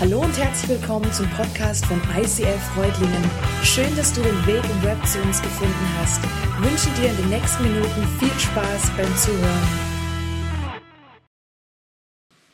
Hallo 0.00 0.20
und 0.20 0.38
herzlich 0.38 0.70
willkommen 0.70 1.12
zum 1.12 1.28
Podcast 1.30 1.84
von 1.86 2.00
ICF 2.16 2.62
Freudlingen. 2.72 3.30
Schön, 3.64 3.96
dass 3.96 4.12
du 4.12 4.22
den 4.22 4.46
Weg 4.46 4.62
im 4.62 4.82
Web 4.84 5.04
zu 5.04 5.18
uns 5.22 5.42
gefunden 5.42 5.74
hast. 5.98 6.20
Ich 6.22 6.70
wünsche 6.70 7.00
dir 7.00 7.10
in 7.10 7.16
den 7.16 7.28
nächsten 7.30 7.64
Minuten 7.64 8.06
viel 8.20 8.38
Spaß 8.38 8.92
beim 8.96 9.16
Zuhören. 9.16 9.68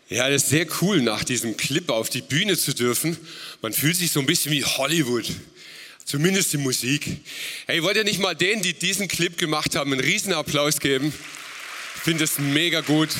Ja, 0.09 0.31
das 0.31 0.45
ist 0.45 0.49
sehr 0.49 0.67
cool, 0.81 1.03
nach 1.03 1.23
diesem 1.23 1.55
Clip 1.59 1.91
auf 1.91 2.09
die 2.09 2.23
Bühne 2.23 2.57
zu 2.57 2.75
dürfen. 2.75 3.19
Man 3.61 3.75
fühlt 3.75 3.97
sich 3.97 4.11
so 4.11 4.21
ein 4.21 4.27
bisschen 4.27 4.51
wie 4.51 4.65
Hollywood. 4.65 5.31
Zumindest 6.07 6.55
die 6.55 6.59
Musik. 6.59 7.19
Hey, 7.67 7.83
wollt 7.83 7.99
ihr 7.99 8.05
nicht 8.05 8.21
mal 8.21 8.35
denen, 8.35 8.63
die 8.63 8.73
diesen 8.73 9.07
Clip 9.07 9.37
gemacht 9.37 9.77
haben, 9.77 9.93
einen 9.93 10.01
Riesenapplaus 10.01 10.81
geben? 10.81 11.13
Ich 11.97 12.01
finde 12.01 12.25
es 12.25 12.39
mega 12.39 12.81
gut. 12.81 13.11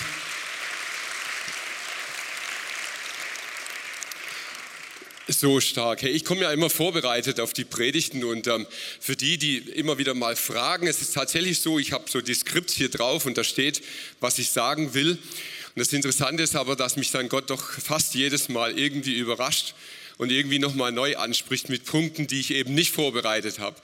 So 5.27 5.59
stark. 5.59 6.03
Hey, 6.03 6.11
ich 6.11 6.23
komme 6.23 6.43
ja 6.43 6.53
immer 6.53 6.69
vorbereitet 6.69 7.41
auf 7.41 7.55
die 7.55 7.65
Predigten 7.65 8.25
und 8.25 8.47
ähm, 8.47 8.67
für 9.01 9.17
die, 9.17 9.39
die 9.39 9.57
immer 9.57 9.97
wieder 9.97 10.13
mal 10.13 10.37
fragen, 10.37 10.87
es 10.87 11.01
ist 11.01 11.15
tatsächlich 11.15 11.61
so, 11.61 11.79
ich 11.79 11.93
habe 11.93 12.05
so 12.11 12.21
die 12.21 12.35
Skript 12.35 12.71
hier 12.71 12.91
drauf 12.91 13.25
und 13.25 13.39
da 13.39 13.43
steht, 13.43 13.81
was 14.21 14.39
ich 14.39 14.51
sagen 14.51 14.93
will. 14.93 15.13
Und 15.13 15.81
das 15.81 15.95
Interessante 15.95 16.43
ist 16.43 16.55
aber, 16.57 16.77
dass 16.77 16.97
mich 16.97 17.11
dann 17.11 17.31
Gott 17.31 17.49
doch 17.49 17.63
fast 17.63 18.15
jedes 18.15 18.51
Mal 18.51 18.79
irgendwie 18.79 19.15
überrascht 19.15 19.75
und 20.19 20.31
irgendwie 20.31 20.59
nochmal 20.59 20.93
neu 20.93 21.17
anspricht 21.17 21.71
mit 21.71 21.87
Punkten, 21.87 22.27
die 22.27 22.41
ich 22.41 22.51
eben 22.51 22.75
nicht 22.75 22.93
vorbereitet 22.93 23.61
habe. 23.61 23.77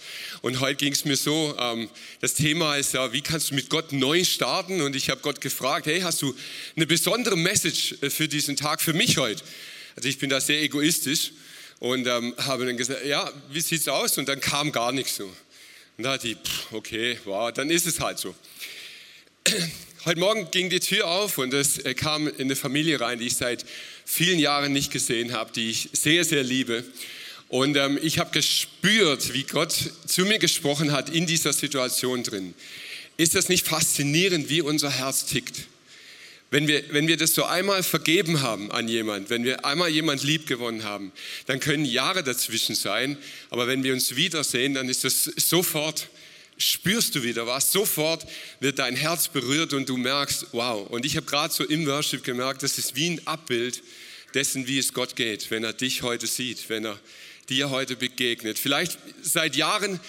Und 0.43 0.61
heute 0.61 0.85
ging 0.85 0.93
es 0.93 1.07
mir 1.07 1.17
so, 1.17 1.57
ähm, 1.59 1.89
das 2.21 2.35
Thema 2.35 2.77
ist 2.77 2.93
ja, 2.93 3.15
wie 3.15 3.23
kannst 3.23 3.51
du 3.51 3.55
mit 3.55 3.71
Gott 3.71 3.93
neu 3.93 4.25
starten? 4.25 4.83
Und 4.83 4.95
ich 4.95 5.09
habe 5.09 5.23
Gott 5.23 5.41
gefragt, 5.41 5.87
hey, 5.87 6.03
hast 6.03 6.21
du 6.21 6.35
eine 6.77 6.87
besondere 6.87 7.39
Message 7.39 7.95
äh, 8.03 8.11
für 8.11 8.29
diesen 8.29 8.57
Tag, 8.57 8.83
für 8.83 8.93
mich 8.93 9.17
heute? 9.17 9.43
Also 10.01 10.09
ich 10.09 10.17
bin 10.17 10.31
da 10.31 10.41
sehr 10.41 10.63
egoistisch 10.63 11.33
und 11.79 12.07
ähm, 12.07 12.35
habe 12.39 12.65
dann 12.65 12.79
gesagt, 12.79 13.05
ja, 13.05 13.31
wie 13.53 13.61
sieht's 13.61 13.87
aus? 13.87 14.17
Und 14.17 14.31
dann 14.31 14.41
kam 14.41 14.73
gar 14.73 14.93
nichts 14.93 15.17
so. 15.17 15.27
Und 15.27 16.05
da 16.05 16.13
hatte 16.13 16.29
ich, 16.29 16.39
pff, 16.39 16.73
okay, 16.73 17.19
wow, 17.27 17.53
dann 17.53 17.69
ist 17.69 17.87
es 17.87 18.01
halt 18.01 18.19
so. 18.19 18.35
Heute 20.07 20.19
Morgen 20.19 20.51
ging 20.51 20.71
die 20.71 20.81
Tür 20.81 21.07
auf 21.07 21.37
und 21.37 21.53
es 21.53 21.77
äh, 21.81 21.93
kam 21.93 22.29
in 22.29 22.41
eine 22.41 22.57
Familie 22.57 22.99
rein, 22.99 23.19
die 23.19 23.27
ich 23.27 23.37
seit 23.37 23.67
vielen 24.07 24.39
Jahren 24.39 24.73
nicht 24.73 24.91
gesehen 24.91 25.35
habe, 25.35 25.53
die 25.53 25.69
ich 25.69 25.91
sehr, 25.93 26.25
sehr 26.25 26.45
liebe. 26.45 26.83
Und 27.49 27.77
ähm, 27.77 27.99
ich 28.03 28.19
habe 28.19 28.31
gespürt, 28.31 29.35
wie 29.35 29.43
Gott 29.43 29.75
zu 30.07 30.23
mir 30.23 30.39
gesprochen 30.39 30.93
hat 30.93 31.11
in 31.11 31.27
dieser 31.27 31.53
Situation 31.53 32.23
drin. 32.23 32.55
Ist 33.19 33.35
das 33.35 33.51
nicht 33.51 33.69
faszinierend, 33.69 34.49
wie 34.49 34.63
unser 34.63 34.89
Herz 34.89 35.27
tickt? 35.27 35.67
Wenn 36.51 36.67
wir, 36.67 36.83
wenn 36.93 37.07
wir 37.07 37.17
das 37.17 37.35
so 37.35 37.45
einmal 37.45 37.85
vergeben 37.85 38.43
haben 38.43 38.73
an 38.73 38.89
jemand, 38.89 39.31
wenn 39.31 39.45
wir 39.45 39.65
einmal 39.65 39.89
jemand 39.89 40.25
lieb 40.25 40.47
gewonnen 40.47 40.83
haben, 40.83 41.13
dann 41.47 41.61
können 41.61 41.85
Jahre 41.85 42.25
dazwischen 42.25 42.75
sein, 42.75 43.17
aber 43.51 43.69
wenn 43.69 43.85
wir 43.85 43.93
uns 43.93 44.17
wiedersehen, 44.17 44.75
dann 44.75 44.89
ist 44.89 45.05
das 45.05 45.25
sofort, 45.25 46.09
spürst 46.59 47.15
du 47.15 47.23
wieder 47.23 47.47
was, 47.47 47.71
sofort 47.71 48.27
wird 48.59 48.81
dein 48.81 48.97
Herz 48.97 49.29
berührt 49.29 49.73
und 49.73 49.89
du 49.89 49.97
merkst, 49.97 50.49
wow. 50.51 50.91
Und 50.91 51.07
ich 51.07 51.17
habe 51.17 51.27
gerade 51.27 51.55
so 51.55 51.65
im 51.65 51.87
Worship 51.87 52.25
gemerkt, 52.25 52.65
das 52.65 52.79
ist 52.79 52.97
wie 52.97 53.11
ein 53.11 53.27
Abbild 53.29 53.83
dessen, 54.35 54.67
wie 54.67 54.79
es 54.79 54.93
Gott 54.93 55.15
geht, 55.15 55.53
wenn 55.53 55.63
er 55.63 55.73
dich 55.73 56.03
heute 56.03 56.27
sieht, 56.27 56.69
wenn 56.69 56.85
er 56.85 56.99
dir 57.49 57.71
heute 57.71 57.95
begegnet. 57.95 58.59
Vielleicht 58.59 58.99
seit 59.23 59.55
Jahren 59.55 60.01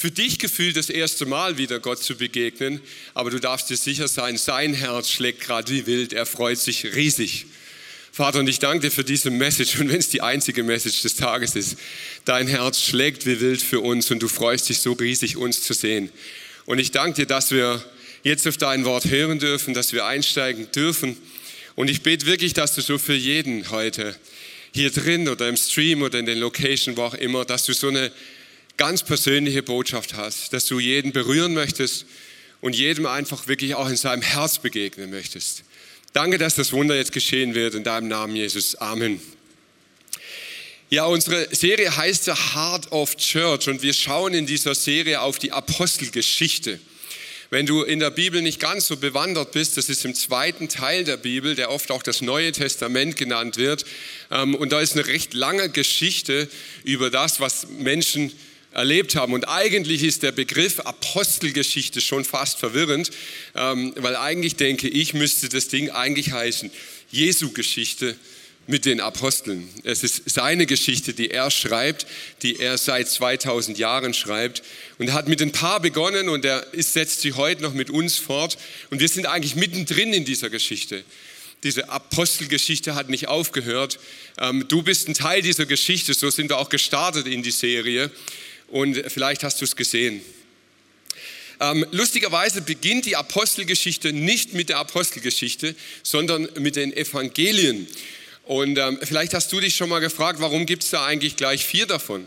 für 0.00 0.10
dich 0.10 0.38
gefühlt 0.38 0.78
das 0.78 0.88
erste 0.88 1.26
Mal 1.26 1.58
wieder 1.58 1.78
Gott 1.78 2.02
zu 2.02 2.16
begegnen, 2.16 2.80
aber 3.12 3.28
du 3.28 3.38
darfst 3.38 3.68
dir 3.68 3.76
sicher 3.76 4.08
sein, 4.08 4.38
sein 4.38 4.72
Herz 4.72 5.10
schlägt 5.10 5.40
gerade 5.40 5.70
wie 5.70 5.84
wild, 5.84 6.14
er 6.14 6.24
freut 6.24 6.56
sich 6.56 6.94
riesig. 6.94 7.44
Vater, 8.10 8.38
und 8.38 8.48
ich 8.48 8.60
danke 8.60 8.86
dir 8.86 8.90
für 8.90 9.04
diese 9.04 9.30
Message, 9.30 9.78
und 9.78 9.90
wenn 9.90 9.98
es 9.98 10.08
die 10.08 10.22
einzige 10.22 10.62
Message 10.62 11.02
des 11.02 11.16
Tages 11.16 11.54
ist, 11.54 11.76
dein 12.24 12.48
Herz 12.48 12.80
schlägt 12.80 13.26
wie 13.26 13.42
wild 13.42 13.60
für 13.60 13.80
uns 13.80 14.10
und 14.10 14.22
du 14.22 14.28
freust 14.28 14.70
dich 14.70 14.78
so 14.78 14.94
riesig, 14.94 15.36
uns 15.36 15.64
zu 15.64 15.74
sehen. 15.74 16.08
Und 16.64 16.78
ich 16.78 16.92
danke 16.92 17.16
dir, 17.16 17.26
dass 17.26 17.50
wir 17.50 17.84
jetzt 18.22 18.48
auf 18.48 18.56
dein 18.56 18.86
Wort 18.86 19.04
hören 19.04 19.38
dürfen, 19.38 19.74
dass 19.74 19.92
wir 19.92 20.06
einsteigen 20.06 20.72
dürfen. 20.72 21.18
Und 21.74 21.90
ich 21.90 22.00
bete 22.00 22.24
wirklich, 22.24 22.54
dass 22.54 22.74
du 22.74 22.80
so 22.80 22.96
für 22.96 23.12
jeden 23.12 23.70
heute 23.70 24.16
hier 24.72 24.90
drin 24.90 25.28
oder 25.28 25.46
im 25.46 25.58
Stream 25.58 26.00
oder 26.00 26.18
in 26.18 26.24
den 26.24 26.38
Location, 26.38 26.96
wo 26.96 27.02
auch 27.02 27.14
immer, 27.14 27.44
dass 27.44 27.66
du 27.66 27.74
so 27.74 27.88
eine 27.88 28.10
ganz 28.76 29.02
persönliche 29.02 29.62
Botschaft 29.62 30.14
hast, 30.14 30.52
dass 30.52 30.66
du 30.66 30.78
jeden 30.78 31.12
berühren 31.12 31.54
möchtest 31.54 32.06
und 32.60 32.76
jedem 32.76 33.06
einfach 33.06 33.46
wirklich 33.48 33.74
auch 33.74 33.88
in 33.88 33.96
seinem 33.96 34.22
Herz 34.22 34.58
begegnen 34.58 35.10
möchtest. 35.10 35.64
Danke, 36.12 36.38
dass 36.38 36.56
das 36.56 36.72
Wunder 36.72 36.96
jetzt 36.96 37.12
geschehen 37.12 37.54
wird 37.54 37.74
in 37.74 37.84
deinem 37.84 38.08
Namen, 38.08 38.34
Jesus. 38.34 38.74
Amen. 38.76 39.20
Ja, 40.88 41.04
unsere 41.04 41.54
Serie 41.54 41.96
heißt 41.96 42.24
The 42.24 42.32
Heart 42.32 42.90
of 42.90 43.16
Church 43.16 43.68
und 43.68 43.82
wir 43.82 43.92
schauen 43.92 44.34
in 44.34 44.44
dieser 44.46 44.74
Serie 44.74 45.20
auf 45.20 45.38
die 45.38 45.52
Apostelgeschichte. 45.52 46.80
Wenn 47.50 47.66
du 47.66 47.82
in 47.82 47.98
der 47.98 48.10
Bibel 48.10 48.42
nicht 48.42 48.60
ganz 48.60 48.86
so 48.86 48.96
bewandert 48.96 49.52
bist, 49.52 49.76
das 49.76 49.88
ist 49.88 50.04
im 50.04 50.14
zweiten 50.14 50.68
Teil 50.68 51.02
der 51.02 51.16
Bibel, 51.16 51.56
der 51.56 51.70
oft 51.70 51.90
auch 51.90 52.02
das 52.02 52.22
Neue 52.22 52.52
Testament 52.52 53.16
genannt 53.16 53.56
wird. 53.56 53.84
Ähm, 54.30 54.54
und 54.54 54.72
da 54.72 54.80
ist 54.80 54.92
eine 54.92 55.06
recht 55.06 55.34
lange 55.34 55.68
Geschichte 55.68 56.48
über 56.84 57.10
das, 57.10 57.40
was 57.40 57.68
Menschen 57.68 58.32
erlebt 58.72 59.16
haben. 59.16 59.32
Und 59.32 59.48
eigentlich 59.48 60.02
ist 60.02 60.22
der 60.22 60.32
Begriff 60.32 60.80
Apostelgeschichte 60.80 62.00
schon 62.00 62.24
fast 62.24 62.58
verwirrend, 62.58 63.10
ähm, 63.54 63.92
weil 63.96 64.16
eigentlich 64.16 64.56
denke 64.56 64.88
ich, 64.88 65.14
müsste 65.14 65.48
das 65.48 65.68
Ding 65.68 65.90
eigentlich 65.90 66.32
heißen 66.32 66.70
Jesu 67.10 67.50
Geschichte 67.52 68.16
mit 68.66 68.84
den 68.84 69.00
Aposteln. 69.00 69.68
Es 69.82 70.04
ist 70.04 70.22
seine 70.26 70.64
Geschichte, 70.64 71.12
die 71.12 71.30
er 71.30 71.50
schreibt, 71.50 72.06
die 72.42 72.60
er 72.60 72.78
seit 72.78 73.08
2000 73.08 73.78
Jahren 73.78 74.14
schreibt. 74.14 74.62
Und 74.98 75.12
hat 75.12 75.28
mit 75.28 75.42
ein 75.42 75.50
paar 75.50 75.80
begonnen 75.80 76.28
und 76.28 76.44
er 76.44 76.64
setzt 76.76 77.22
sie 77.22 77.32
heute 77.32 77.62
noch 77.62 77.72
mit 77.72 77.90
uns 77.90 78.16
fort. 78.16 78.58
Und 78.90 79.00
wir 79.00 79.08
sind 79.08 79.26
eigentlich 79.26 79.56
mittendrin 79.56 80.12
in 80.12 80.24
dieser 80.24 80.50
Geschichte. 80.50 81.02
Diese 81.64 81.88
Apostelgeschichte 81.88 82.94
hat 82.94 83.10
nicht 83.10 83.28
aufgehört. 83.28 83.98
Ähm, 84.38 84.66
du 84.68 84.82
bist 84.82 85.08
ein 85.08 85.14
Teil 85.14 85.42
dieser 85.42 85.66
Geschichte, 85.66 86.14
so 86.14 86.30
sind 86.30 86.50
wir 86.50 86.58
auch 86.58 86.68
gestartet 86.68 87.26
in 87.26 87.42
die 87.42 87.50
Serie 87.50 88.10
und 88.70 89.02
vielleicht 89.10 89.44
hast 89.44 89.60
du 89.60 89.64
es 89.64 89.76
gesehen. 89.76 90.20
Ähm, 91.60 91.84
lustigerweise 91.90 92.62
beginnt 92.62 93.04
die 93.04 93.16
Apostelgeschichte 93.16 94.12
nicht 94.14 94.54
mit 94.54 94.70
der 94.70 94.78
Apostelgeschichte, 94.78 95.74
sondern 96.02 96.48
mit 96.58 96.76
den 96.76 96.96
Evangelien. 96.96 97.86
Und 98.44 98.78
ähm, 98.78 98.98
vielleicht 99.02 99.34
hast 99.34 99.52
du 99.52 99.60
dich 99.60 99.76
schon 99.76 99.90
mal 99.90 100.00
gefragt, 100.00 100.40
warum 100.40 100.64
gibt 100.64 100.84
es 100.84 100.90
da 100.90 101.04
eigentlich 101.04 101.36
gleich 101.36 101.66
vier 101.66 101.86
davon? 101.86 102.26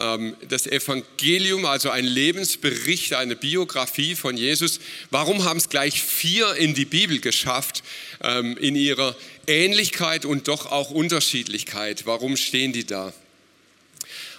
Ähm, 0.00 0.36
das 0.48 0.66
Evangelium, 0.66 1.64
also 1.66 1.90
ein 1.90 2.04
Lebensbericht, 2.04 3.14
eine 3.14 3.36
Biografie 3.36 4.16
von 4.16 4.36
Jesus, 4.36 4.80
warum 5.10 5.44
haben 5.44 5.58
es 5.58 5.68
gleich 5.68 6.02
vier 6.02 6.56
in 6.56 6.74
die 6.74 6.84
Bibel 6.84 7.20
geschafft, 7.20 7.84
ähm, 8.22 8.56
in 8.56 8.74
ihrer 8.74 9.16
Ähnlichkeit 9.46 10.24
und 10.24 10.48
doch 10.48 10.66
auch 10.66 10.90
Unterschiedlichkeit? 10.90 12.06
Warum 12.06 12.36
stehen 12.36 12.72
die 12.72 12.84
da? 12.84 13.12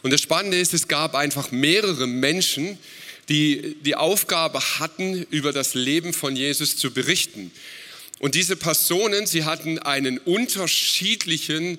Und 0.04 0.12
das 0.12 0.22
Spannende 0.22 0.60
ist, 0.60 0.74
es 0.74 0.88
gab 0.88 1.16
einfach 1.16 1.52
mehrere 1.52 2.06
Menschen, 2.08 2.78
die 3.30 3.78
die 3.82 3.96
Aufgabe 3.96 4.60
hatten, 4.80 5.26
über 5.32 5.54
das 5.54 5.74
Leben 5.74 6.14
von 6.14 6.36
Jesus 6.36 6.78
zu 6.78 6.92
berichten. 6.92 7.52
Und 8.20 8.36
diese 8.36 8.56
Personen, 8.56 9.26
sie 9.26 9.46
hatten 9.46 9.80
einen 9.80 10.18
unterschiedlichen 10.18 11.78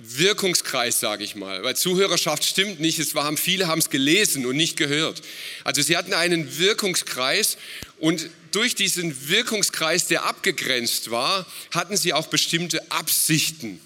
Wirkungskreis, 0.00 1.00
sage 1.00 1.24
ich 1.24 1.34
mal, 1.34 1.62
weil 1.64 1.76
Zuhörerschaft 1.76 2.44
stimmt 2.44 2.78
nicht, 2.78 2.98
es 3.00 3.14
waren 3.14 3.36
viele 3.36 3.66
haben 3.66 3.80
es 3.80 3.90
gelesen 3.90 4.46
und 4.46 4.56
nicht 4.56 4.76
gehört. 4.76 5.22
Also 5.64 5.82
sie 5.82 5.96
hatten 5.96 6.14
einen 6.14 6.58
Wirkungskreis 6.58 7.56
und 7.98 8.30
durch 8.52 8.74
diesen 8.74 9.28
Wirkungskreis, 9.28 10.06
der 10.06 10.24
abgegrenzt 10.24 11.10
war, 11.10 11.46
hatten 11.72 11.96
sie 11.96 12.12
auch 12.12 12.28
bestimmte 12.28 12.90
Absichten. 12.90 13.80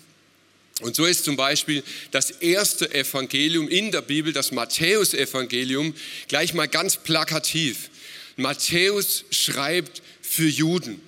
Und 0.81 0.97
so 0.97 1.05
ist 1.05 1.25
zum 1.25 1.37
Beispiel 1.37 1.83
das 2.11 2.31
erste 2.31 2.93
Evangelium 2.93 3.69
in 3.69 3.93
der 3.93 4.03
Bibel, 4.03 4.33
das 4.33 4.53
Matthäusevangelium, 4.53 5.95
gleich 6.29 6.55
mal 6.55 6.67
ganz 6.67 6.97
plakativ. 6.97 7.91
Matthäus 8.37 9.25
schreibt 9.31 10.03
für 10.23 10.49
Juden. 10.49 11.01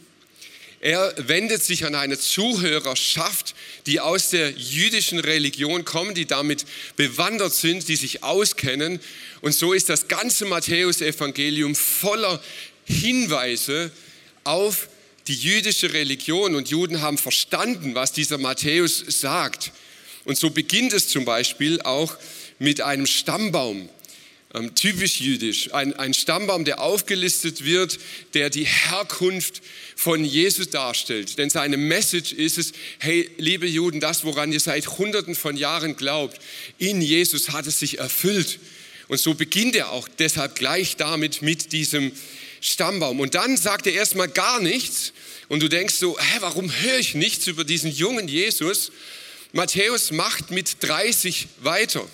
Er 0.80 1.14
wendet 1.16 1.62
sich 1.62 1.86
an 1.86 1.94
eine 1.94 2.18
Zuhörerschaft, 2.18 3.54
die 3.86 4.00
aus 4.00 4.28
der 4.28 4.50
jüdischen 4.50 5.18
Religion 5.18 5.86
kommen, 5.86 6.14
die 6.14 6.26
damit 6.26 6.66
bewandert 6.96 7.54
sind, 7.54 7.88
die 7.88 7.96
sich 7.96 8.22
auskennen. 8.22 9.00
Und 9.40 9.54
so 9.54 9.72
ist 9.72 9.88
das 9.88 10.08
ganze 10.08 10.44
Matthäusevangelium 10.44 11.74
voller 11.74 12.42
Hinweise 12.84 13.90
auf 14.44 14.90
die 15.26 15.34
jüdische 15.34 15.92
Religion 15.92 16.54
und 16.54 16.68
Juden 16.68 17.00
haben 17.00 17.18
verstanden, 17.18 17.94
was 17.94 18.12
dieser 18.12 18.38
Matthäus 18.38 19.02
sagt. 19.08 19.72
Und 20.24 20.38
so 20.38 20.50
beginnt 20.50 20.92
es 20.92 21.08
zum 21.08 21.24
Beispiel 21.24 21.80
auch 21.82 22.16
mit 22.58 22.80
einem 22.80 23.06
Stammbaum. 23.06 23.88
ähm, 24.54 24.74
typisch 24.74 25.20
jüdisch, 25.20 25.74
ein, 25.74 25.94
ein 25.94 26.14
Stammbaum, 26.14 26.64
der 26.64 26.80
aufgelistet 26.80 27.64
wird, 27.64 27.98
der 28.34 28.50
die 28.50 28.64
Herkunft 28.64 29.62
von 29.96 30.24
Jesus 30.24 30.70
darstellt. 30.70 31.38
Denn 31.38 31.50
seine 31.50 31.76
Message 31.76 32.32
ist 32.32 32.58
es, 32.58 32.72
hey, 32.98 33.28
liebe 33.36 33.66
Juden, 33.66 34.00
das, 34.00 34.24
woran 34.24 34.52
ihr 34.52 34.60
seit 34.60 34.86
Hunderten 34.98 35.34
von 35.34 35.56
Jahren 35.56 35.96
glaubt, 35.96 36.40
in 36.78 37.00
Jesus 37.00 37.50
hat 37.50 37.66
es 37.66 37.80
sich 37.80 37.98
erfüllt. 37.98 38.60
Und 39.08 39.18
so 39.18 39.34
beginnt 39.34 39.74
er 39.74 39.90
auch 39.90 40.08
deshalb 40.18 40.54
gleich 40.54 40.96
damit 40.96 41.42
mit 41.42 41.72
diesem 41.72 42.12
Stammbaum. 42.64 43.20
Und 43.20 43.34
dann 43.34 43.58
sagt 43.58 43.86
er 43.86 43.92
erstmal 43.92 44.28
gar 44.28 44.58
nichts. 44.58 45.12
Und 45.48 45.62
du 45.62 45.68
denkst 45.68 45.94
so, 45.94 46.18
hä, 46.18 46.38
warum 46.40 46.72
höre 46.72 46.98
ich 46.98 47.14
nichts 47.14 47.46
über 47.46 47.62
diesen 47.62 47.92
jungen 47.92 48.26
Jesus? 48.26 48.90
Matthäus 49.52 50.10
macht 50.10 50.50
mit 50.50 50.82
30 50.82 51.46
weiter. 51.60 52.08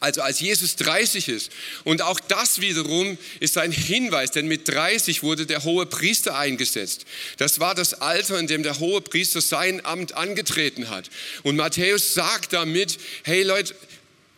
Also 0.00 0.20
als 0.22 0.40
Jesus 0.40 0.76
30 0.76 1.28
ist. 1.28 1.50
Und 1.84 2.02
auch 2.02 2.18
das 2.18 2.60
wiederum 2.60 3.18
ist 3.38 3.56
ein 3.56 3.72
Hinweis, 3.72 4.32
denn 4.32 4.48
mit 4.48 4.68
30 4.68 5.22
wurde 5.22 5.46
der 5.46 5.62
hohe 5.62 5.86
Priester 5.86 6.36
eingesetzt. 6.36 7.04
Das 7.36 7.60
war 7.60 7.74
das 7.74 7.94
Alter, 7.94 8.38
in 8.38 8.48
dem 8.48 8.64
der 8.64 8.80
hohe 8.80 9.00
Priester 9.00 9.40
sein 9.40 9.84
Amt 9.84 10.12
angetreten 10.12 10.90
hat. 10.90 11.08
Und 11.42 11.56
Matthäus 11.56 12.14
sagt 12.14 12.52
damit, 12.52 12.98
hey 13.24 13.42
Leute, 13.44 13.74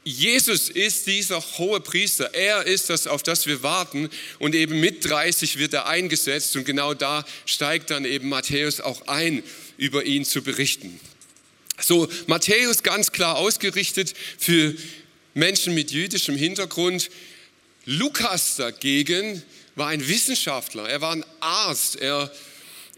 Jesus 0.03 0.71
ist 0.71 1.07
dieser 1.07 1.43
hohe 1.59 1.81
Priester. 1.81 2.33
Er 2.33 2.67
ist 2.67 2.89
das, 2.89 3.07
auf 3.07 3.23
das 3.23 3.47
wir 3.47 3.63
warten. 3.63 4.09
Und 4.39 4.55
eben 4.55 4.81
mit 4.81 5.05
30 5.05 5.59
wird 5.59 5.75
er 5.75 5.87
eingesetzt. 5.87 6.57
Und 6.57 6.65
genau 6.65 6.95
da 6.95 7.25
steigt 7.45 7.91
dann 7.91 8.05
eben 8.05 8.29
Matthäus 8.29 8.81
auch 8.81 9.07
ein, 9.09 9.43
über 9.77 10.05
ihn 10.05 10.25
zu 10.25 10.43
berichten. 10.43 10.99
So, 11.79 12.09
Matthäus 12.27 12.83
ganz 12.83 13.13
klar 13.13 13.37
ausgerichtet 13.37 14.15
für 14.39 14.75
Menschen 15.35 15.75
mit 15.75 15.91
jüdischem 15.91 16.37
Hintergrund. 16.37 17.11
Lukas 17.85 18.57
dagegen 18.57 19.43
war 19.75 19.89
ein 19.89 20.07
Wissenschaftler, 20.07 20.89
er 20.89 21.01
war 21.01 21.13
ein 21.13 21.25
Arzt, 21.41 21.97
er, 21.97 22.31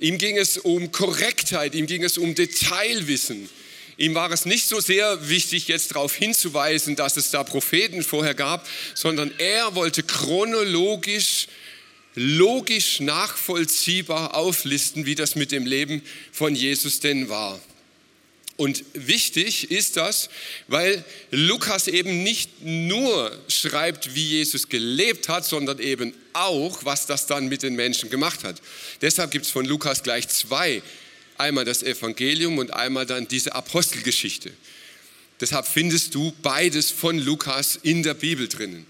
ihm 0.00 0.18
ging 0.18 0.36
es 0.36 0.58
um 0.58 0.90
Korrektheit, 0.90 1.74
ihm 1.74 1.86
ging 1.86 2.02
es 2.02 2.18
um 2.18 2.34
Detailwissen. 2.34 3.48
Ihm 4.02 4.16
war 4.16 4.32
es 4.32 4.46
nicht 4.46 4.66
so 4.66 4.80
sehr 4.80 5.28
wichtig, 5.28 5.68
jetzt 5.68 5.92
darauf 5.92 6.12
hinzuweisen, 6.12 6.96
dass 6.96 7.16
es 7.16 7.30
da 7.30 7.44
Propheten 7.44 8.02
vorher 8.02 8.34
gab, 8.34 8.66
sondern 8.96 9.30
er 9.38 9.76
wollte 9.76 10.02
chronologisch, 10.02 11.46
logisch 12.16 12.98
nachvollziehbar 12.98 14.34
auflisten, 14.34 15.06
wie 15.06 15.14
das 15.14 15.36
mit 15.36 15.52
dem 15.52 15.66
Leben 15.66 16.02
von 16.32 16.56
Jesus 16.56 16.98
denn 16.98 17.28
war. 17.28 17.60
Und 18.56 18.84
wichtig 18.92 19.70
ist 19.70 19.96
das, 19.96 20.30
weil 20.66 21.04
Lukas 21.30 21.86
eben 21.86 22.24
nicht 22.24 22.60
nur 22.60 23.30
schreibt, 23.46 24.16
wie 24.16 24.30
Jesus 24.30 24.68
gelebt 24.68 25.28
hat, 25.28 25.44
sondern 25.44 25.78
eben 25.78 26.12
auch, 26.32 26.84
was 26.84 27.06
das 27.06 27.28
dann 27.28 27.46
mit 27.46 27.62
den 27.62 27.76
Menschen 27.76 28.10
gemacht 28.10 28.42
hat. 28.42 28.60
Deshalb 29.00 29.30
gibt 29.30 29.46
es 29.46 29.52
von 29.52 29.64
Lukas 29.64 30.02
gleich 30.02 30.26
zwei. 30.26 30.82
Einmal 31.42 31.64
das 31.64 31.82
Evangelium 31.82 32.58
und 32.58 32.72
einmal 32.72 33.04
dann 33.04 33.26
diese 33.26 33.52
Apostelgeschichte. 33.56 34.52
Deshalb 35.40 35.66
findest 35.66 36.14
du 36.14 36.32
beides 36.40 36.92
von 36.92 37.18
Lukas 37.18 37.80
in 37.82 38.04
der 38.04 38.14
Bibel 38.14 38.46
drinnen. 38.46 38.86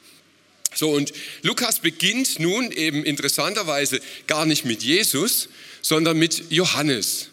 So, 0.74 0.90
und 0.90 1.14
Lukas 1.40 1.78
beginnt 1.78 2.40
nun 2.40 2.70
eben 2.70 3.04
interessanterweise 3.04 4.02
gar 4.26 4.44
nicht 4.44 4.66
mit 4.66 4.82
Jesus, 4.82 5.48
sondern 5.80 6.18
mit 6.18 6.50
Johannes. 6.50 7.28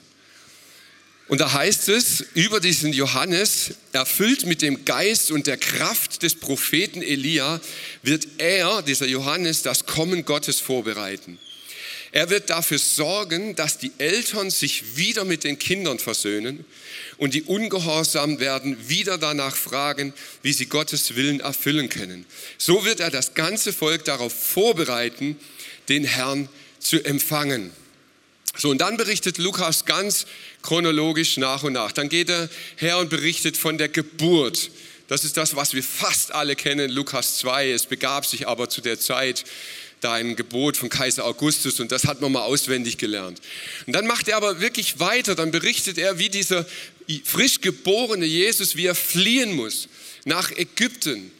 Und 1.27 1.41
da 1.41 1.51
heißt 1.51 1.89
es 1.89 2.23
über 2.33 2.61
diesen 2.61 2.93
Johannes, 2.93 3.73
erfüllt 3.91 4.45
mit 4.45 4.61
dem 4.61 4.85
Geist 4.85 5.31
und 5.31 5.47
der 5.47 5.57
Kraft 5.57 6.23
des 6.23 6.35
Propheten 6.35 7.01
Elia, 7.01 7.59
wird 8.03 8.25
er, 8.37 8.83
dieser 8.83 9.07
Johannes, 9.07 9.63
das 9.63 9.85
Kommen 9.85 10.23
Gottes 10.23 10.61
vorbereiten. 10.61 11.39
Er 12.11 12.29
wird 12.29 12.49
dafür 12.49 12.79
sorgen, 12.79 13.55
dass 13.55 13.77
die 13.77 13.91
Eltern 13.99 14.49
sich 14.49 14.97
wieder 14.97 15.25
mit 15.25 15.43
den 15.43 15.59
Kindern 15.59 15.99
versöhnen 15.99 16.65
und 17.17 17.35
die 17.35 17.43
Ungehorsam 17.43 18.39
werden 18.39 18.89
wieder 18.89 19.17
danach 19.19 19.55
fragen, 19.55 20.13
wie 20.41 20.53
sie 20.53 20.65
Gottes 20.65 21.15
Willen 21.15 21.39
erfüllen 21.39 21.89
können. 21.89 22.25
So 22.57 22.83
wird 22.83 22.99
er 22.99 23.11
das 23.11 23.35
ganze 23.35 23.73
Volk 23.73 24.05
darauf 24.05 24.33
vorbereiten, 24.33 25.37
den 25.87 26.03
Herrn 26.03 26.49
zu 26.79 27.03
empfangen. 27.03 27.71
So, 28.57 28.69
und 28.69 28.79
dann 28.79 28.97
berichtet 28.97 29.37
Lukas 29.37 29.85
ganz 29.85 30.25
chronologisch 30.63 31.37
nach 31.37 31.63
und 31.63 31.73
nach. 31.73 31.91
Dann 31.91 32.09
geht 32.09 32.29
er 32.29 32.49
her 32.77 32.97
und 32.97 33.09
berichtet 33.09 33.55
von 33.55 33.77
der 33.77 33.89
Geburt. 33.89 34.71
Das 35.07 35.23
ist 35.23 35.37
das, 35.37 35.55
was 35.55 35.73
wir 35.73 35.83
fast 35.83 36.33
alle 36.33 36.55
kennen, 36.55 36.89
Lukas 36.89 37.37
2. 37.37 37.71
Es 37.71 37.85
begab 37.85 38.25
sich 38.25 38.47
aber 38.47 38.69
zu 38.69 38.81
der 38.81 38.99
Zeit 38.99 39.45
da 40.01 40.13
ein 40.13 40.35
Gebot 40.35 40.77
von 40.77 40.89
Kaiser 40.89 41.25
Augustus 41.25 41.79
und 41.79 41.91
das 41.91 42.05
hat 42.05 42.21
man 42.21 42.31
mal 42.31 42.43
auswendig 42.43 42.97
gelernt. 42.97 43.41
Und 43.85 43.93
dann 43.93 44.07
macht 44.07 44.27
er 44.27 44.37
aber 44.37 44.61
wirklich 44.61 44.99
weiter, 44.99 45.35
dann 45.35 45.51
berichtet 45.51 45.97
er, 45.97 46.19
wie 46.19 46.29
dieser 46.29 46.65
frisch 47.23 47.61
geborene 47.61 48.25
Jesus, 48.25 48.75
wie 48.75 48.85
er 48.85 48.95
fliehen 48.95 49.55
muss 49.55 49.87
nach 50.25 50.51
Ägypten. 50.51 51.31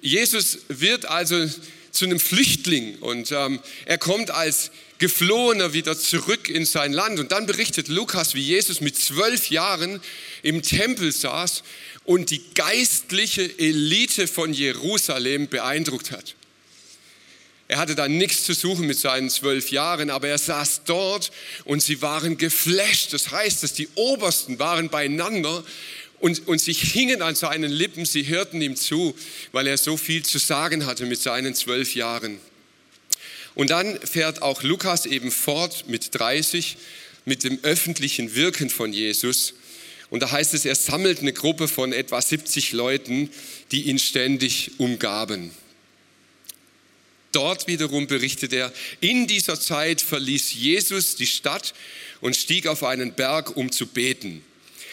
Jesus 0.00 0.58
wird 0.68 1.06
also 1.06 1.48
zu 1.90 2.04
einem 2.04 2.20
Flüchtling 2.20 2.96
und 2.98 3.32
ähm, 3.32 3.60
er 3.84 3.98
kommt 3.98 4.30
als 4.30 4.70
Geflohener 4.98 5.72
wieder 5.72 5.98
zurück 5.98 6.48
in 6.48 6.66
sein 6.66 6.92
Land. 6.92 7.18
Und 7.18 7.32
dann 7.32 7.46
berichtet 7.46 7.88
Lukas, 7.88 8.34
wie 8.34 8.42
Jesus 8.42 8.80
mit 8.80 8.96
zwölf 8.96 9.50
Jahren 9.50 10.00
im 10.42 10.62
Tempel 10.62 11.10
saß 11.10 11.62
und 12.04 12.30
die 12.30 12.42
geistliche 12.54 13.58
Elite 13.58 14.28
von 14.28 14.52
Jerusalem 14.52 15.48
beeindruckt 15.48 16.10
hat. 16.10 16.34
Er 17.70 17.78
hatte 17.78 17.94
da 17.94 18.08
nichts 18.08 18.42
zu 18.42 18.52
suchen 18.52 18.88
mit 18.88 18.98
seinen 18.98 19.30
zwölf 19.30 19.70
Jahren, 19.70 20.10
aber 20.10 20.26
er 20.26 20.38
saß 20.38 20.80
dort 20.86 21.30
und 21.64 21.80
sie 21.80 22.02
waren 22.02 22.36
geflasht. 22.36 23.12
Das 23.12 23.30
heißt, 23.30 23.62
dass 23.62 23.74
die 23.74 23.86
Obersten 23.94 24.58
waren 24.58 24.88
beieinander 24.88 25.62
und, 26.18 26.48
und 26.48 26.60
sie 26.60 26.72
hingen 26.72 27.22
an 27.22 27.36
seinen 27.36 27.70
Lippen, 27.70 28.06
sie 28.06 28.26
hörten 28.26 28.60
ihm 28.60 28.74
zu, 28.74 29.14
weil 29.52 29.68
er 29.68 29.78
so 29.78 29.96
viel 29.96 30.24
zu 30.24 30.38
sagen 30.38 30.84
hatte 30.84 31.06
mit 31.06 31.22
seinen 31.22 31.54
zwölf 31.54 31.94
Jahren. 31.94 32.40
Und 33.54 33.70
dann 33.70 34.00
fährt 34.00 34.42
auch 34.42 34.64
Lukas 34.64 35.06
eben 35.06 35.30
fort 35.30 35.84
mit 35.86 36.12
30 36.12 36.76
mit 37.24 37.44
dem 37.44 37.60
öffentlichen 37.62 38.34
Wirken 38.34 38.68
von 38.68 38.92
Jesus. 38.92 39.54
Und 40.10 40.24
da 40.24 40.32
heißt 40.32 40.54
es, 40.54 40.64
er 40.64 40.74
sammelt 40.74 41.20
eine 41.20 41.32
Gruppe 41.32 41.68
von 41.68 41.92
etwa 41.92 42.20
70 42.20 42.72
Leuten, 42.72 43.30
die 43.70 43.82
ihn 43.82 44.00
ständig 44.00 44.72
umgaben. 44.78 45.52
Dort 47.32 47.66
wiederum 47.68 48.06
berichtet 48.06 48.52
er, 48.52 48.72
in 49.00 49.26
dieser 49.26 49.60
Zeit 49.60 50.00
verließ 50.00 50.52
Jesus 50.54 51.14
die 51.14 51.26
Stadt 51.26 51.74
und 52.20 52.36
stieg 52.36 52.66
auf 52.66 52.82
einen 52.82 53.14
Berg, 53.14 53.56
um 53.56 53.70
zu 53.70 53.86
beten. 53.86 54.42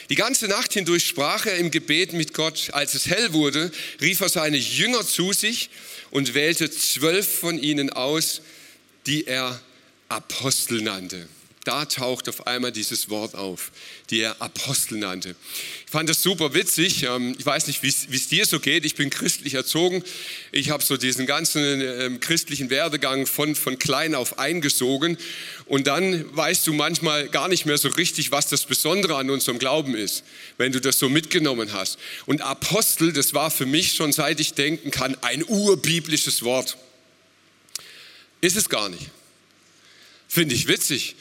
Die 0.10 0.16
ganze 0.16 0.48
Nacht 0.48 0.74
hindurch 0.74 1.06
sprach 1.06 1.48
er 1.48 1.58
im 1.58 1.72
Gebet 1.72 2.14
mit 2.14 2.34
Gott. 2.34 2.70
Als 2.72 2.94
es 2.94 3.08
hell 3.08 3.34
wurde, 3.34 3.72
rief 4.00 4.22
er 4.22 4.30
seine 4.30 4.58
Jünger 4.58 5.06
zu 5.06 5.34
sich 5.34 5.70
und 6.12 6.34
wählte 6.34 6.72
zwölf 6.72 7.40
von 7.40 7.62
ihnen 7.62 7.90
aus, 7.90 8.42
die 9.06 9.28
er 9.28 9.60
Apostel 10.08 10.82
nannte. 10.82 11.28
Da 11.68 11.84
taucht 11.84 12.30
auf 12.30 12.48
einmal 12.48 12.72
dieses 12.72 13.10
Wort 13.10 13.36
auf, 13.36 13.74
die 14.10 14.22
er 14.22 14.42
Apostel 14.42 15.00
nannte. 15.00 15.36
Ich 15.86 15.92
fand 15.92 16.08
das 16.08 16.24
super 16.24 16.54
witzig. 16.54 17.04
Ähm, 17.04 17.36
ich 17.38 17.46
weiß 17.46 17.68
nicht, 17.68 17.84
wie 17.84 17.90
es 17.90 18.30
dir 18.30 18.46
so 18.46 18.62
geht. 18.62 18.86
Ich 18.86 18.96
bin 18.96 19.10
christlich 19.10 19.54
erzogen. 19.54 20.02
Ich 20.54 20.70
habe 20.70 20.82
so 20.82 20.96
diesen 20.96 21.26
ganzen 21.26 21.82
ähm, 21.82 22.22
christlichen 22.22 22.70
Werdegang 22.70 23.28
von, 23.28 23.54
von 23.54 23.78
klein 23.78 24.16
auf 24.16 24.40
eingesogen. 24.40 25.18
Und 25.66 25.88
dann 25.88 26.34
weißt 26.34 26.66
du 26.68 26.72
manchmal 26.72 27.28
gar 27.28 27.50
nicht 27.50 27.66
mehr 27.66 27.78
so 27.78 27.90
richtig, 27.90 28.32
was 28.32 28.48
das 28.48 28.64
Besondere 28.64 29.18
an 29.18 29.30
unserem 29.30 29.60
Glauben 29.60 29.94
ist, 29.94 30.24
wenn 30.56 30.72
du 30.72 30.80
das 30.80 31.00
so 31.00 31.10
mitgenommen 31.10 31.74
hast. 31.74 32.00
Und 32.28 32.40
Apostel, 32.40 33.12
das 33.12 33.34
war 33.34 33.52
für 33.52 33.66
mich 33.66 33.92
schon 33.92 34.14
seit 34.14 34.40
ich 34.40 34.54
denken 34.54 34.90
kann, 34.90 35.18
ein 35.22 35.44
urbiblisches 35.44 36.44
Wort. 36.44 36.78
Ist 38.40 38.56
es 38.56 38.70
gar 38.70 38.88
nicht. 38.88 39.10
Finde 40.30 40.56
ich 40.56 40.70
witzig. 40.70 41.18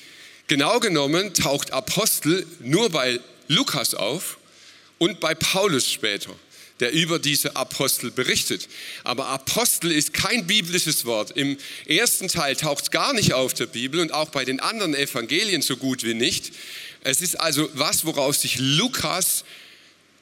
Genau 0.49 0.79
genommen 0.79 1.35
taucht 1.35 1.73
Apostel 1.73 2.47
nur 2.61 2.91
bei 2.91 3.19
Lukas 3.49 3.95
auf 3.95 4.39
und 4.99 5.19
bei 5.19 5.35
Paulus 5.35 5.91
später, 5.91 6.31
der 6.79 6.93
über 6.93 7.19
diese 7.19 7.57
Apostel 7.57 8.13
berichtet. 8.13 8.69
Aber 9.03 9.27
Apostel 9.27 9.91
ist 9.91 10.13
kein 10.13 10.47
biblisches 10.47 11.05
Wort. 11.05 11.33
Im 11.33 11.59
ersten 11.87 12.29
Teil 12.29 12.55
taucht 12.55 12.85
es 12.85 12.91
gar 12.93 13.13
nicht 13.13 13.33
auf 13.33 13.55
der 13.55 13.67
Bibel 13.67 13.99
und 13.99 14.13
auch 14.13 14.29
bei 14.29 14.45
den 14.45 14.61
anderen 14.61 14.95
Evangelien 14.95 15.63
so 15.63 15.77
gut 15.77 16.05
wie 16.05 16.15
nicht. 16.15 16.53
Es 17.03 17.23
ist 17.23 17.41
also 17.41 17.69
was, 17.75 18.05
worauf 18.05 18.37
sich 18.37 18.57
Lukas 18.59 19.45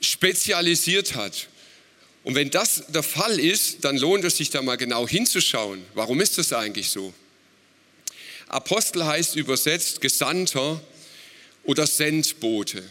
spezialisiert 0.00 1.14
hat. 1.14 1.48
Und 2.22 2.34
wenn 2.34 2.48
das 2.48 2.84
der 2.88 3.02
Fall 3.02 3.38
ist, 3.38 3.84
dann 3.84 3.98
lohnt 3.98 4.24
es 4.24 4.38
sich 4.38 4.48
da 4.48 4.62
mal 4.62 4.76
genau 4.76 5.06
hinzuschauen. 5.06 5.84
Warum 5.92 6.22
ist 6.22 6.38
das 6.38 6.54
eigentlich 6.54 6.88
so? 6.88 7.12
Apostel 8.54 9.04
heißt 9.04 9.34
übersetzt 9.34 10.00
Gesandter 10.00 10.80
oder 11.64 11.88
Sendbote. 11.88 12.84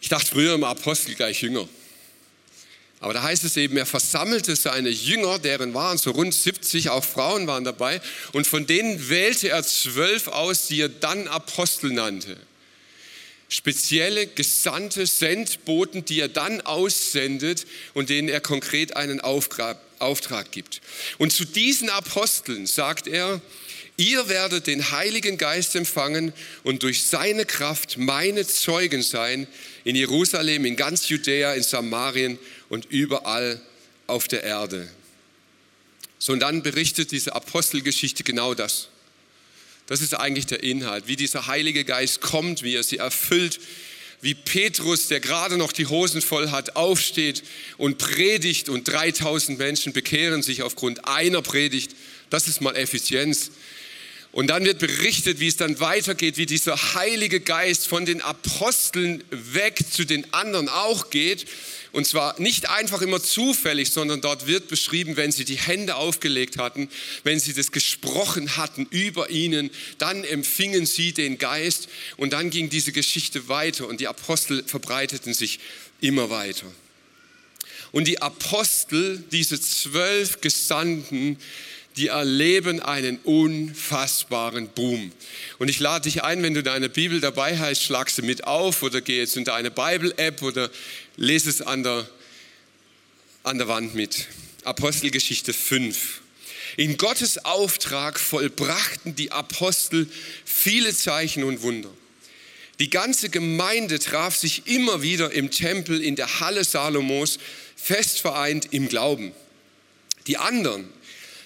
Ich 0.00 0.08
dachte 0.08 0.26
früher 0.26 0.54
immer 0.54 0.66
Apostel 0.66 1.14
gleich 1.14 1.40
Jünger. 1.40 1.68
Aber 2.98 3.14
da 3.14 3.22
heißt 3.22 3.44
es 3.44 3.56
eben, 3.56 3.76
er 3.76 3.86
versammelte 3.86 4.56
seine 4.56 4.88
Jünger, 4.88 5.38
deren 5.38 5.72
waren 5.72 5.98
so 5.98 6.10
rund 6.10 6.34
70, 6.34 6.90
auch 6.90 7.04
Frauen 7.04 7.46
waren 7.46 7.62
dabei, 7.62 8.00
und 8.32 8.48
von 8.48 8.66
denen 8.66 9.08
wählte 9.08 9.50
er 9.50 9.62
zwölf 9.62 10.26
aus, 10.26 10.66
die 10.66 10.80
er 10.80 10.88
dann 10.88 11.28
Apostel 11.28 11.92
nannte. 11.92 12.36
Spezielle 13.48 14.26
Gesandte, 14.26 15.06
Sendboten, 15.06 16.04
die 16.04 16.18
er 16.18 16.28
dann 16.28 16.60
aussendet 16.62 17.66
und 17.94 18.10
denen 18.10 18.28
er 18.28 18.40
konkret 18.40 18.96
einen 18.96 19.20
Auftrag, 19.20 19.78
Auftrag 19.98 20.52
gibt. 20.52 20.80
Und 21.18 21.32
zu 21.32 21.44
diesen 21.44 21.88
Aposteln 21.90 22.66
sagt 22.66 23.06
er, 23.06 23.40
Ihr 23.98 24.28
werdet 24.28 24.66
den 24.66 24.90
Heiligen 24.90 25.38
Geist 25.38 25.74
empfangen 25.74 26.34
und 26.64 26.82
durch 26.82 27.06
seine 27.06 27.46
Kraft 27.46 27.96
meine 27.96 28.46
Zeugen 28.46 29.02
sein 29.02 29.46
in 29.84 29.96
Jerusalem, 29.96 30.66
in 30.66 30.76
ganz 30.76 31.08
Judäa, 31.08 31.54
in 31.54 31.62
Samarien 31.62 32.38
und 32.68 32.84
überall 32.86 33.58
auf 34.06 34.28
der 34.28 34.42
Erde. 34.42 34.86
So, 36.18 36.34
und 36.34 36.40
dann 36.40 36.62
berichtet 36.62 37.10
diese 37.10 37.34
Apostelgeschichte 37.34 38.22
genau 38.22 38.52
das. 38.52 38.88
Das 39.86 40.00
ist 40.00 40.14
eigentlich 40.14 40.46
der 40.46 40.62
Inhalt, 40.62 41.06
wie 41.06 41.16
dieser 41.16 41.46
Heilige 41.46 41.84
Geist 41.84 42.20
kommt, 42.20 42.62
wie 42.62 42.74
er 42.74 42.82
sie 42.82 42.98
erfüllt, 42.98 43.60
wie 44.26 44.34
Petrus, 44.34 45.06
der 45.06 45.20
gerade 45.20 45.56
noch 45.56 45.70
die 45.70 45.86
Hosen 45.86 46.20
voll 46.20 46.50
hat, 46.50 46.74
aufsteht 46.74 47.44
und 47.76 47.98
predigt 47.98 48.68
und 48.68 48.88
3000 48.88 49.56
Menschen 49.56 49.92
bekehren 49.92 50.42
sich 50.42 50.64
aufgrund 50.64 51.06
einer 51.06 51.42
Predigt. 51.42 51.94
Das 52.28 52.48
ist 52.48 52.60
mal 52.60 52.74
Effizienz. 52.74 53.52
Und 54.32 54.48
dann 54.48 54.64
wird 54.64 54.80
berichtet, 54.80 55.38
wie 55.38 55.46
es 55.46 55.56
dann 55.56 55.78
weitergeht, 55.78 56.38
wie 56.38 56.46
dieser 56.46 56.94
Heilige 56.94 57.38
Geist 57.38 57.86
von 57.86 58.04
den 58.04 58.20
Aposteln 58.20 59.22
weg 59.30 59.78
zu 59.88 60.04
den 60.04 60.34
anderen 60.34 60.68
auch 60.68 61.10
geht. 61.10 61.46
Und 61.96 62.06
zwar 62.06 62.38
nicht 62.38 62.68
einfach 62.68 63.00
immer 63.00 63.22
zufällig, 63.22 63.88
sondern 63.88 64.20
dort 64.20 64.46
wird 64.46 64.68
beschrieben, 64.68 65.16
wenn 65.16 65.32
sie 65.32 65.46
die 65.46 65.56
Hände 65.56 65.96
aufgelegt 65.96 66.58
hatten, 66.58 66.90
wenn 67.24 67.40
sie 67.40 67.54
das 67.54 67.72
gesprochen 67.72 68.58
hatten 68.58 68.86
über 68.90 69.30
ihnen, 69.30 69.70
dann 69.96 70.22
empfingen 70.22 70.84
sie 70.84 71.14
den 71.14 71.38
Geist 71.38 71.88
und 72.18 72.34
dann 72.34 72.50
ging 72.50 72.68
diese 72.68 72.92
Geschichte 72.92 73.48
weiter 73.48 73.88
und 73.88 73.98
die 74.02 74.08
Apostel 74.08 74.62
verbreiteten 74.66 75.32
sich 75.32 75.58
immer 76.02 76.28
weiter. 76.28 76.66
Und 77.92 78.06
die 78.08 78.20
Apostel, 78.20 79.24
diese 79.32 79.58
zwölf 79.58 80.42
Gesandten, 80.42 81.38
die 81.96 82.08
erleben 82.08 82.80
einen 82.80 83.18
unfassbaren 83.24 84.68
Boom. 84.68 85.12
Und 85.58 85.68
ich 85.68 85.80
lade 85.80 86.02
dich 86.02 86.22
ein, 86.22 86.42
wenn 86.42 86.52
du 86.52 86.62
deine 86.62 86.90
Bibel 86.90 87.20
dabei 87.20 87.58
hast, 87.58 87.82
schlag 87.82 88.10
sie 88.10 88.20
mit 88.20 88.44
auf 88.44 88.82
oder 88.82 89.00
geh 89.00 89.18
jetzt 89.18 89.36
in 89.38 89.44
deine 89.44 89.70
Bible-App 89.70 90.42
oder 90.42 90.70
lese 91.16 91.50
es 91.50 91.62
an 91.62 91.82
der, 91.82 92.08
an 93.42 93.58
der 93.58 93.68
Wand 93.68 93.94
mit. 93.94 94.26
Apostelgeschichte 94.64 95.52
5. 95.52 96.20
In 96.76 96.96
Gottes 96.96 97.44
Auftrag 97.44 98.18
vollbrachten 98.18 99.14
die 99.14 99.32
Apostel 99.32 100.08
viele 100.44 100.94
Zeichen 100.94 101.44
und 101.44 101.62
Wunder. 101.62 101.90
Die 102.78 102.90
ganze 102.90 103.30
Gemeinde 103.30 103.98
traf 103.98 104.36
sich 104.36 104.66
immer 104.66 105.00
wieder 105.00 105.32
im 105.32 105.50
Tempel 105.50 106.02
in 106.02 106.16
der 106.16 106.40
Halle 106.40 106.64
Salomos, 106.64 107.38
fest 107.74 108.20
vereint 108.20 108.68
im 108.72 108.88
Glauben. 108.88 109.32
Die 110.26 110.36
anderen, 110.36 110.86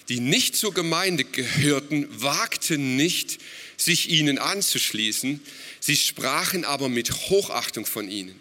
die 0.08 0.18
nicht 0.18 0.56
zur 0.56 0.74
Gemeinde 0.74 1.24
gehörten, 1.24 2.08
wagten 2.10 2.96
nicht, 2.96 3.38
sich 3.76 4.10
ihnen 4.10 4.38
anzuschließen. 4.38 5.40
Sie 5.78 5.96
sprachen 5.96 6.64
aber 6.64 6.88
mit 6.88 7.12
Hochachtung 7.12 7.86
von 7.86 8.10
ihnen. 8.10 8.40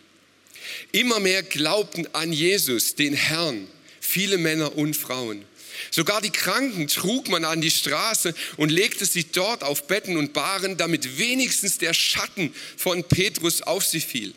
Immer 0.91 1.19
mehr 1.19 1.43
glaubten 1.43 2.07
an 2.13 2.33
Jesus, 2.33 2.95
den 2.95 3.13
Herrn, 3.13 3.67
viele 3.99 4.37
Männer 4.37 4.75
und 4.75 4.95
Frauen. 4.95 5.45
Sogar 5.91 6.21
die 6.21 6.29
Kranken 6.29 6.87
trug 6.87 7.29
man 7.29 7.45
an 7.45 7.61
die 7.61 7.71
Straße 7.71 8.33
und 8.57 8.69
legte 8.69 9.05
sie 9.05 9.23
dort 9.23 9.63
auf 9.63 9.87
Betten 9.87 10.17
und 10.17 10.33
Bahren, 10.33 10.77
damit 10.77 11.17
wenigstens 11.17 11.77
der 11.77 11.93
Schatten 11.93 12.53
von 12.77 13.03
Petrus 13.03 13.61
auf 13.61 13.85
sie 13.85 14.01
fiel, 14.01 14.33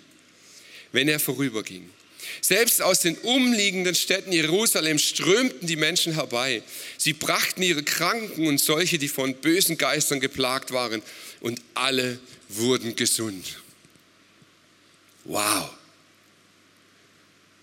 wenn 0.92 1.08
er 1.08 1.20
vorüberging. 1.20 1.88
Selbst 2.40 2.80
aus 2.80 3.00
den 3.00 3.16
umliegenden 3.18 3.94
Städten 3.94 4.32
Jerusalem 4.32 4.98
strömten 4.98 5.66
die 5.66 5.76
Menschen 5.76 6.14
herbei. 6.14 6.62
Sie 6.96 7.12
brachten 7.12 7.62
ihre 7.62 7.82
Kranken 7.82 8.46
und 8.46 8.58
solche, 8.58 8.98
die 8.98 9.08
von 9.08 9.34
bösen 9.34 9.76
Geistern 9.76 10.20
geplagt 10.20 10.72
waren, 10.72 11.02
und 11.40 11.60
alle 11.74 12.20
wurden 12.48 12.94
gesund. 12.94 13.44
Wow. 15.24 15.70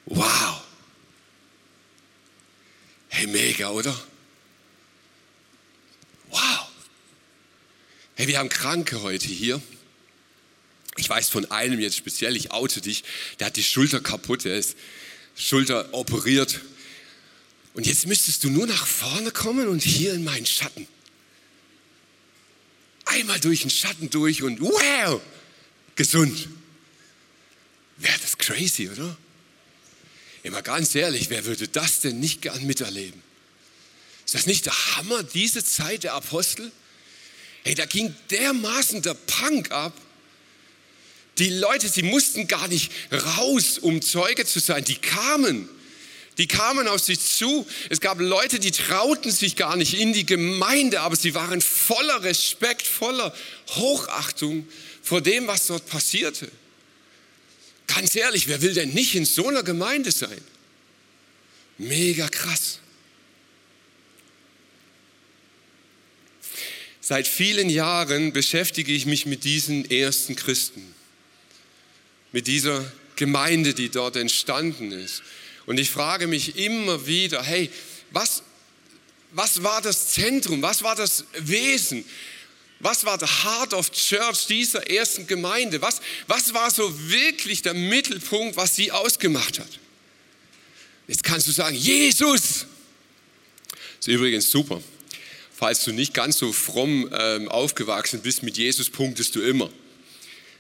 Wow. 0.10 0.64
Hey, 3.10 3.28
mega, 3.28 3.70
oder? 3.70 3.96
Wow. 6.30 6.68
Hey, 8.16 8.28
wir 8.28 8.40
haben 8.40 8.50
Kranke 8.50 9.02
heute 9.04 9.28
hier. 9.28 9.62
Ich 10.98 11.08
weiß 11.08 11.30
von 11.30 11.50
einem 11.52 11.80
jetzt 11.80 11.96
speziell, 11.96 12.36
ich 12.36 12.52
oute 12.52 12.82
dich, 12.82 13.04
der 13.40 13.48
hat 13.48 13.56
die 13.56 13.64
Schulter 13.64 14.02
kaputt, 14.02 14.46
der 14.46 14.58
ist 14.58 14.76
Schulter 15.36 15.94
operiert. 15.94 16.60
Und 17.76 17.86
jetzt 17.86 18.08
müsstest 18.08 18.44
du 18.44 18.50
nur 18.50 18.66
nach 18.66 18.88
vorne 18.88 19.32
kommen 19.32 19.68
und 19.68 19.84
hier 19.84 20.14
in 20.14 20.24
meinen 20.24 20.46
Schatten. 20.46 20.88
Einmal 23.06 23.40
durch 23.40 23.62
den 23.62 23.70
Schatten 23.70 24.10
durch 24.10 24.42
und 24.42 24.60
wow, 24.60 25.22
gesund. 25.96 26.50
Wäre 27.98 28.20
das 28.22 28.38
crazy, 28.38 28.90
oder? 28.90 29.16
Immer 30.44 30.62
ganz 30.62 30.96
ehrlich, 30.96 31.30
wer 31.30 31.46
würde 31.46 31.68
das 31.68 32.00
denn 32.00 32.20
nicht 32.20 32.42
gern 32.42 32.66
miterleben? 32.66 33.22
Ist 34.26 34.36
das 34.36 34.46
nicht 34.46 34.66
der 34.66 34.96
Hammer, 34.96 35.24
diese 35.24 35.64
Zeit 35.64 36.04
der 36.04 36.14
Apostel? 36.14 36.72
Hey, 37.64 37.76
da 37.76 37.86
ging 37.86 38.16
dermaßen 38.30 39.02
der 39.02 39.16
Punk 39.16 39.72
ab. 39.72 39.94
Die 41.40 41.50
Leute, 41.50 41.88
sie 41.90 42.04
mussten 42.04 42.48
gar 42.48 42.68
nicht 42.68 42.92
raus, 43.12 43.78
um 43.80 44.02
Zeuge 44.02 44.46
zu 44.46 44.60
sein. 44.60 44.84
Die 44.84 44.96
kamen. 44.96 45.70
Die 46.38 46.48
kamen 46.48 46.88
auf 46.88 47.02
sie 47.02 47.18
zu. 47.18 47.68
Es 47.90 48.00
gab 48.00 48.20
Leute, 48.20 48.60
die 48.60 48.72
trauten 48.72 49.32
sich 49.32 49.56
gar 49.56 49.76
nicht 49.76 49.94
in 50.00 50.14
die 50.14 50.26
Gemeinde, 50.26 51.02
aber 51.02 51.16
sie 51.16 51.34
waren 51.34 51.60
voller 51.60 52.24
Respekt, 52.24 52.88
voller 52.88 53.34
Hochachtung 53.70 54.68
vor 55.02 55.22
dem, 55.22 55.48
was 55.48 55.68
dort 55.68 55.86
passierte. 55.88 56.50
Ganz 57.94 58.16
ehrlich, 58.16 58.48
wer 58.48 58.62
will 58.62 58.74
denn 58.74 58.90
nicht 58.90 59.16
in 59.16 59.26
so 59.26 59.48
einer 59.48 59.64
Gemeinde 59.64 60.12
sein? 60.12 60.42
Mega 61.78 62.28
krass. 62.28 62.80
Seit 67.02 67.28
vielen 67.28 67.70
Jahren 67.70 68.34
beschäftige 68.34 68.92
ich 68.92 69.06
mich 69.06 69.26
mit 69.26 69.44
diesen 69.44 69.90
ersten 69.90 70.36
Christen 70.36 70.94
mit 72.32 72.48
dieser 72.48 72.90
Gemeinde, 73.16 73.74
die 73.74 73.90
dort 73.90 74.16
entstanden 74.16 74.92
ist. 74.92 75.24
Und 75.66 75.80
ich 75.80 75.90
frage 75.90 76.28
mich 76.28 76.58
immer 76.58 77.06
wieder, 77.06 77.44
hey, 77.44 77.70
was, 78.12 78.44
was 79.32 79.64
war 79.64 79.82
das 79.82 80.10
Zentrum, 80.10 80.62
was 80.62 80.84
war 80.84 80.96
das 80.96 81.26
Wesen, 81.38 82.06
was 82.80 83.06
war 83.06 83.18
der 83.18 83.28
Heart 83.44 83.74
of 83.74 83.92
Church 83.92 84.48
dieser 84.48 84.90
ersten 84.90 85.28
Gemeinde? 85.28 85.82
Was, 85.82 86.02
was 86.28 86.54
war 86.54 86.72
so 86.72 86.94
wirklich 87.10 87.62
der 87.62 87.74
Mittelpunkt, 87.74 88.56
was 88.56 88.76
sie 88.76 88.92
ausgemacht 88.92 89.60
hat? 89.60 89.80
Jetzt 91.08 91.24
kannst 91.24 91.48
du 91.48 91.52
sagen, 91.52 91.76
Jesus! 91.76 92.66
Das 93.98 94.08
ist 94.08 94.14
übrigens 94.14 94.50
super. 94.50 94.82
Falls 95.54 95.84
du 95.84 95.92
nicht 95.92 96.14
ganz 96.14 96.38
so 96.38 96.54
fromm 96.54 97.10
ähm, 97.12 97.50
aufgewachsen 97.50 98.22
bist, 98.22 98.44
mit 98.44 98.58
Jesus 98.58 98.90
punktest 98.90 99.36
du 99.36 99.42
immer 99.42 99.70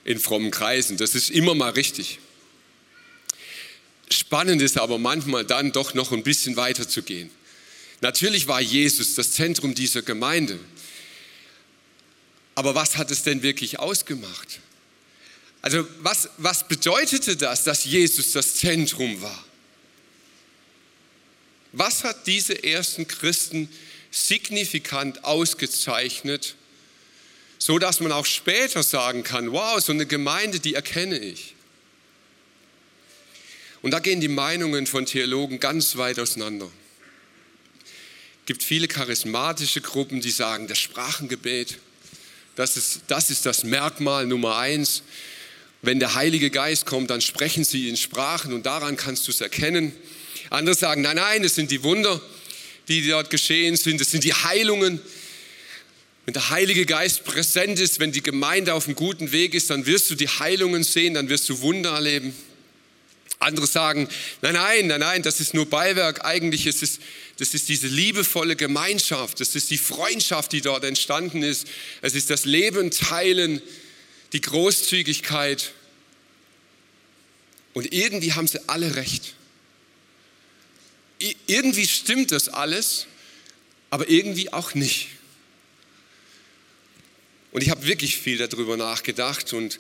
in 0.04 0.20
frommen 0.20 0.52
Kreisen. 0.52 0.98
Das 0.98 1.16
ist 1.16 1.30
immer 1.30 1.56
mal 1.56 1.72
richtig. 1.72 2.20
Spannend 4.12 4.62
ist 4.62 4.78
aber 4.78 4.98
manchmal 4.98 5.46
dann 5.46 5.72
doch 5.72 5.94
noch 5.94 6.12
ein 6.12 6.24
bisschen 6.24 6.56
weiter 6.56 6.88
zu 6.88 7.04
gehen. 7.04 7.30
Natürlich 8.02 8.48
war 8.48 8.60
Jesus 8.60 9.16
das 9.16 9.32
Zentrum 9.32 9.76
dieser 9.76 10.02
Gemeinde. 10.02 10.60
Aber 12.60 12.76
was 12.76 12.98
hat 12.98 13.10
es 13.10 13.24
denn 13.24 13.42
wirklich 13.42 13.80
ausgemacht? 13.80 14.60
Also 15.62 15.88
was, 16.00 16.28
was 16.36 16.68
bedeutete 16.68 17.38
das, 17.38 17.64
dass 17.64 17.86
Jesus 17.86 18.34
das 18.34 18.56
Zentrum 18.56 19.22
war? 19.22 19.46
Was 21.72 22.04
hat 22.04 22.28
diese 22.28 22.62
ersten 22.62 23.08
Christen 23.08 23.70
signifikant 24.12 25.24
ausgezeichnet 25.24 26.56
so 27.60 27.78
dass 27.78 28.00
man 28.00 28.14
auch 28.14 28.26
später 28.26 28.82
sagen 28.82 29.24
kann, 29.24 29.52
wow, 29.52 29.80
so 29.82 29.92
eine 29.92 30.06
Gemeinde, 30.06 30.62
die 30.62 30.76
erkenne 30.76 31.20
ich. 31.20 31.56
Und 33.82 33.92
da 33.92 34.00
gehen 34.00 34.22
die 34.22 34.30
Meinungen 34.30 34.88
von 34.88 35.06
Theologen 35.06 35.60
ganz 35.60 35.98
weit 35.98 36.20
auseinander. 36.20 36.70
Es 38.42 38.46
gibt 38.46 38.64
viele 38.64 38.88
charismatische 38.88 39.82
Gruppen, 39.82 40.22
die 40.22 40.32
sagen, 40.32 40.68
das 40.68 40.80
Sprachengebet, 40.80 41.78
das 42.60 42.76
ist, 42.76 43.04
das 43.08 43.30
ist 43.30 43.46
das 43.46 43.64
Merkmal 43.64 44.26
Nummer 44.26 44.58
eins. 44.58 45.02
Wenn 45.82 45.98
der 45.98 46.16
Heilige 46.16 46.50
Geist 46.50 46.86
kommt, 46.86 47.10
dann 47.10 47.22
sprechen 47.22 47.64
sie 47.64 47.88
in 47.88 47.96
Sprachen 47.96 48.52
und 48.52 48.66
daran 48.66 48.98
kannst 48.98 49.26
du 49.28 49.32
es 49.32 49.40
erkennen. 49.40 49.94
Andere 50.50 50.76
sagen, 50.76 51.02
nein, 51.02 51.16
nein, 51.16 51.42
es 51.46 51.56
sind 51.56 51.72
die 51.72 51.84
Wunder, 51.84 52.20
die 52.90 53.08
dort 53.08 53.30
geschehen 53.30 53.78
sind, 53.78 54.02
es 54.02 54.12
sind 54.12 54.26
die 54.26 54.34
Heilungen. 54.34 55.00
Wenn 56.26 56.34
der 56.34 56.50
Heilige 56.50 56.86
Geist 56.86 57.24
präsent 57.24 57.80
ist, 57.80 58.02
wenn 58.02 58.12
die 58.12 58.22
Gemeinde 58.22 58.74
auf 58.74 58.88
einem 58.88 58.96
guten 58.96 59.32
Weg 59.32 59.54
ist, 59.54 59.70
dann 59.70 59.86
wirst 59.86 60.10
du 60.10 60.16
die 60.16 60.28
Heilungen 60.28 60.84
sehen, 60.84 61.14
dann 61.14 61.30
wirst 61.30 61.48
du 61.48 61.62
Wunder 61.62 61.92
erleben. 61.92 62.36
Andere 63.40 63.68
sagen, 63.68 64.10
nein, 64.42 64.54
nein, 64.54 64.88
nein, 64.88 65.00
nein, 65.00 65.24
das 65.24 65.40
ist 65.40 65.54
nur 65.54 65.66
Beiwerk. 65.66 66.26
Eigentlich 66.26 66.68
ist 66.68 66.84
es, 66.84 67.00
das 67.38 67.54
ist 67.54 67.70
diese 67.70 67.88
liebevolle 67.88 68.58
Gemeinschaft, 68.58 69.40
das 69.40 69.56
ist 69.56 69.72
die 69.72 69.78
Freundschaft, 69.78 70.52
die 70.52 70.60
dort 70.60 70.84
entstanden 70.84 71.42
ist. 71.42 71.66
Es 72.02 72.16
ist 72.16 72.30
das 72.30 72.44
Leben 72.44 72.92
teilen, 72.92 73.62
die 74.34 74.42
Großzügigkeit. 74.42 75.72
Und 77.74 77.94
irgendwie 77.94 78.34
haben 78.34 78.48
sie 78.48 78.60
alle 78.68 78.96
recht. 78.96 79.36
Irgendwie 81.48 81.88
stimmt 81.88 82.32
das 82.32 82.50
alles, 82.50 83.06
aber 83.90 84.10
irgendwie 84.10 84.52
auch 84.52 84.74
nicht. 84.74 85.08
Und 87.52 87.62
ich 87.62 87.70
habe 87.70 87.86
wirklich 87.86 88.18
viel 88.18 88.38
darüber 88.38 88.76
nachgedacht 88.76 89.54
und 89.54 89.80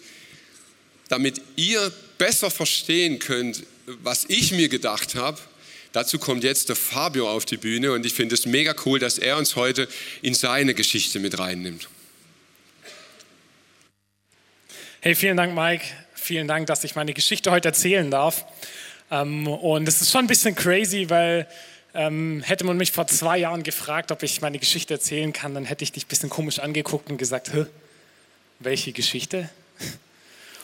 damit 1.09 1.41
ihr 1.55 1.93
besser 2.19 2.51
verstehen 2.51 3.17
könnt, 3.17 3.63
was 4.03 4.25
ich 4.27 4.51
mir 4.51 4.69
gedacht 4.69 5.15
habe, 5.15 5.39
dazu 5.93 6.19
kommt 6.19 6.43
jetzt 6.43 6.69
der 6.69 6.75
Fabio 6.75 7.27
auf 7.27 7.45
die 7.45 7.57
Bühne 7.57 7.91
und 7.93 8.05
ich 8.05 8.13
finde 8.13 8.35
es 8.35 8.45
mega 8.45 8.75
cool, 8.85 8.99
dass 8.99 9.17
er 9.17 9.37
uns 9.37 9.55
heute 9.55 9.87
in 10.21 10.35
seine 10.35 10.75
Geschichte 10.75 11.19
mit 11.19 11.39
reinnimmt. 11.39 11.89
Hey, 15.01 15.15
vielen 15.15 15.37
Dank, 15.37 15.55
Mike. 15.55 15.85
Vielen 16.13 16.47
Dank, 16.47 16.67
dass 16.67 16.83
ich 16.83 16.93
meine 16.93 17.13
Geschichte 17.13 17.49
heute 17.49 17.69
erzählen 17.69 18.11
darf. 18.11 18.45
Ähm, 19.09 19.47
und 19.47 19.87
es 19.87 20.01
ist 20.01 20.11
schon 20.11 20.25
ein 20.25 20.27
bisschen 20.27 20.53
crazy, 20.53 21.09
weil 21.09 21.47
ähm, 21.93 22.43
hätte 22.45 22.65
man 22.65 22.77
mich 22.77 22.91
vor 22.91 23.07
zwei 23.07 23.37
Jahren 23.37 23.63
gefragt, 23.63 24.11
ob 24.11 24.21
ich 24.21 24.41
meine 24.41 24.59
Geschichte 24.59 24.93
erzählen 24.93 25.33
kann, 25.33 25.55
dann 25.55 25.65
hätte 25.65 25.83
ich 25.83 25.93
dich 25.93 26.05
ein 26.05 26.09
bisschen 26.09 26.29
komisch 26.29 26.59
angeguckt 26.59 27.09
und 27.09 27.17
gesagt, 27.17 27.53
Hä, 27.53 27.65
welche 28.59 28.91
Geschichte? 28.91 29.49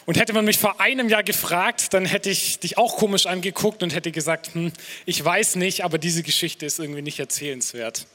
Und 0.06 0.18
hätte 0.18 0.34
man 0.34 0.46
mich 0.46 0.60
vor 0.60 0.80
einem 0.80 1.10
Jahr 1.10 1.24
gefragt, 1.24 1.94
dann 1.94 2.06
hätte 2.06 2.30
ich 2.30 2.60
dich 2.60 2.78
auch 2.78 2.98
komisch 2.98 3.26
angeguckt 3.26 3.82
und 3.82 3.94
hätte 3.94 4.12
gesagt, 4.12 4.54
hm, 4.54 4.72
ich 5.06 5.24
weiß 5.24 5.56
nicht, 5.56 5.84
aber 5.84 5.98
diese 5.98 6.22
Geschichte 6.22 6.66
ist 6.66 6.80
irgendwie 6.80 7.02
nicht 7.02 7.20
erzählenswert. 7.20 8.06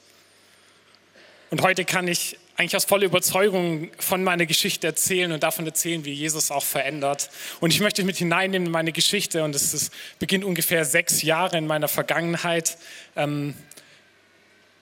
Und 1.51 1.63
heute 1.63 1.85
kann 1.85 2.07
ich 2.07 2.39
eigentlich 2.57 2.77
aus 2.77 2.85
voller 2.85 3.07
Überzeugung 3.07 3.91
von 3.99 4.23
meiner 4.23 4.47
Geschichte 4.47 4.87
erzählen 4.87 5.33
und 5.33 5.43
davon 5.43 5.67
erzählen, 5.67 6.05
wie 6.05 6.13
Jesus 6.13 6.53
auch 6.53 6.63
verändert. 6.63 7.31
Und 7.59 7.73
ich 7.73 7.81
möchte 7.81 8.05
mit 8.05 8.19
hineinnehmen 8.19 8.67
in 8.67 8.73
meine 8.73 8.93
Geschichte 8.93 9.43
und 9.43 9.57
es 9.57 9.91
beginnt 10.21 10.45
ungefähr 10.45 10.85
sechs 10.85 11.23
Jahre 11.23 11.59
in 11.59 11.67
meiner 11.67 11.89
Vergangenheit. 11.89 12.79
Ähm, 13.17 13.55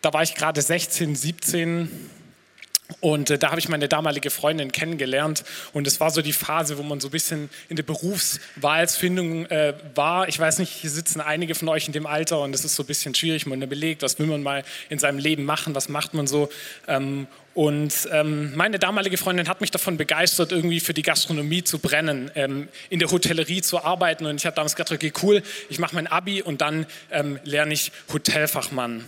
da 0.02 0.12
war 0.12 0.22
ich 0.22 0.34
gerade 0.34 0.60
16, 0.60 1.14
17 1.16 2.10
und 3.00 3.28
äh, 3.30 3.38
da 3.38 3.50
habe 3.50 3.60
ich 3.60 3.68
meine 3.68 3.86
damalige 3.86 4.30
Freundin 4.30 4.72
kennengelernt. 4.72 5.44
Und 5.72 5.86
es 5.86 6.00
war 6.00 6.10
so 6.10 6.22
die 6.22 6.32
Phase, 6.32 6.78
wo 6.78 6.82
man 6.82 7.00
so 7.00 7.08
ein 7.08 7.10
bisschen 7.10 7.50
in 7.68 7.76
der 7.76 7.82
Berufswahlsfindung 7.82 9.46
äh, 9.46 9.74
war. 9.94 10.28
Ich 10.28 10.38
weiß 10.38 10.58
nicht, 10.58 10.72
hier 10.72 10.90
sitzen 10.90 11.20
einige 11.20 11.54
von 11.54 11.68
euch 11.68 11.86
in 11.86 11.92
dem 11.92 12.06
Alter 12.06 12.40
und 12.40 12.54
es 12.54 12.64
ist 12.64 12.74
so 12.76 12.82
ein 12.82 12.86
bisschen 12.86 13.14
schwierig. 13.14 13.46
Man 13.46 13.60
überlegt, 13.60 14.02
was 14.02 14.18
will 14.18 14.26
man 14.26 14.42
mal 14.42 14.64
in 14.88 14.98
seinem 14.98 15.18
Leben 15.18 15.44
machen, 15.44 15.74
was 15.74 15.88
macht 15.88 16.14
man 16.14 16.26
so. 16.26 16.48
Ähm, 16.86 17.26
und 17.52 18.08
ähm, 18.10 18.54
meine 18.56 18.78
damalige 18.78 19.18
Freundin 19.18 19.48
hat 19.48 19.60
mich 19.60 19.70
davon 19.70 19.96
begeistert, 19.96 20.52
irgendwie 20.52 20.80
für 20.80 20.94
die 20.94 21.02
Gastronomie 21.02 21.64
zu 21.64 21.80
brennen, 21.80 22.30
ähm, 22.36 22.68
in 22.88 23.00
der 23.00 23.10
Hotellerie 23.10 23.60
zu 23.60 23.84
arbeiten. 23.84 24.24
Und 24.26 24.36
ich 24.36 24.46
habe 24.46 24.56
damals 24.56 24.76
gedacht, 24.76 24.92
okay, 24.92 25.12
cool, 25.22 25.42
ich 25.68 25.78
mache 25.78 25.94
mein 25.94 26.06
Abi 26.06 26.40
und 26.40 26.62
dann 26.62 26.86
ähm, 27.10 27.38
lerne 27.44 27.74
ich 27.74 27.92
Hotelfachmann. 28.12 29.04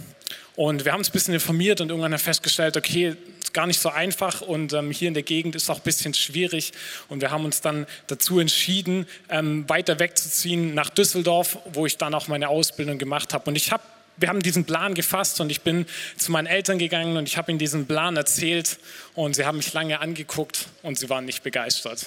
Und 0.61 0.85
wir 0.85 0.93
haben 0.93 0.99
uns 0.99 1.09
ein 1.09 1.13
bisschen 1.13 1.33
informiert 1.33 1.81
und 1.81 1.89
irgendwann 1.89 2.19
festgestellt, 2.19 2.77
okay, 2.77 3.17
ist 3.39 3.55
gar 3.55 3.67
nicht 3.67 3.81
so 3.81 3.89
einfach 3.89 4.43
und 4.43 4.75
ähm, 4.75 4.91
hier 4.91 5.09
in 5.09 5.15
der 5.15 5.23
Gegend 5.23 5.55
ist 5.55 5.71
auch 5.71 5.79
ein 5.79 5.83
bisschen 5.85 6.13
schwierig. 6.13 6.73
Und 7.09 7.23
wir 7.23 7.31
haben 7.31 7.47
uns 7.47 7.63
dann 7.63 7.87
dazu 8.09 8.41
entschieden, 8.41 9.07
ähm, 9.31 9.67
weiter 9.71 9.99
wegzuziehen 9.99 10.75
nach 10.75 10.91
Düsseldorf, 10.91 11.57
wo 11.73 11.87
ich 11.87 11.97
dann 11.97 12.13
auch 12.13 12.29
meine 12.29 12.51
Ausbildung 12.51 12.99
gemacht 12.99 13.33
habe. 13.33 13.49
Und 13.49 13.57
ich 13.57 13.73
habe 13.73 13.83
wir 14.19 14.29
haben 14.29 14.41
diesen 14.41 14.67
Plan 14.67 14.93
gefasst 14.93 15.41
und 15.41 15.49
ich 15.49 15.63
bin 15.63 15.87
zu 16.19 16.31
meinen 16.31 16.47
Eltern 16.47 16.79
gegangen 16.79 17.17
und 17.17 17.27
ich 17.27 17.39
habe 17.39 17.51
ihnen 17.51 17.59
diesen 17.59 17.87
Plan 17.87 18.19
erzählt 18.19 18.79
und 19.15 19.37
sie 19.37 19.47
haben 19.47 19.57
mich 19.57 19.73
lange 19.73 19.99
angeguckt 20.01 20.67
und 20.83 20.99
sie 20.99 21.09
waren 21.09 21.25
nicht 21.25 21.43
begeistert. 21.43 22.07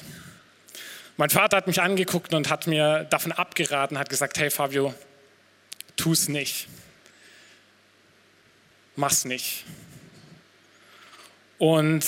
Mein 1.17 1.31
Vater 1.31 1.57
hat 1.57 1.65
mich 1.65 1.81
angeguckt 1.81 2.35
und 2.35 2.51
hat 2.51 2.67
mir 2.67 3.07
davon 3.09 3.31
abgeraten, 3.31 3.97
hat 3.97 4.09
gesagt, 4.09 4.37
hey 4.37 4.51
Fabio, 4.51 4.93
tu 5.95 6.11
es 6.11 6.29
nicht. 6.29 6.67
Mach's 8.95 9.25
nicht. 9.25 9.65
Und 11.57 12.05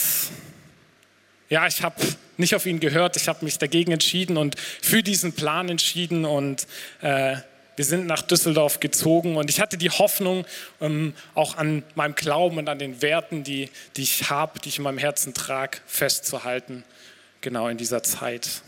ja, 1.50 1.66
ich 1.66 1.82
habe 1.82 1.96
nicht 2.38 2.54
auf 2.54 2.66
ihn 2.66 2.80
gehört, 2.80 3.18
ich 3.18 3.28
habe 3.28 3.44
mich 3.44 3.58
dagegen 3.58 3.92
entschieden 3.92 4.38
und 4.38 4.60
für 4.60 5.02
diesen 5.02 5.34
Plan 5.34 5.70
entschieden 5.70 6.26
und 6.26 6.68
äh, 7.02 7.38
wir 7.76 7.86
sind 7.86 8.06
nach 8.06 8.22
Düsseldorf 8.22 8.80
gezogen 8.80 9.36
und 9.36 9.50
ich 9.50 9.60
hatte 9.60 9.78
die 9.78 9.90
Hoffnung, 9.90 10.46
ähm, 10.80 11.14
auch 11.34 11.58
an 11.58 11.84
meinem 11.96 12.16
Glauben 12.16 12.58
und 12.58 12.70
an 12.70 12.80
den 12.80 13.02
Werten, 13.02 13.44
die, 13.44 13.70
die 13.96 14.04
ich 14.04 14.30
habe, 14.30 14.60
die 14.60 14.70
ich 14.70 14.78
in 14.78 14.84
meinem 14.84 14.98
Herzen 14.98 15.34
trage, 15.34 15.80
festzuhalten, 15.86 16.84
genau 17.42 17.68
in 17.68 17.78
dieser 17.78 18.04
Zeit. 18.04 18.62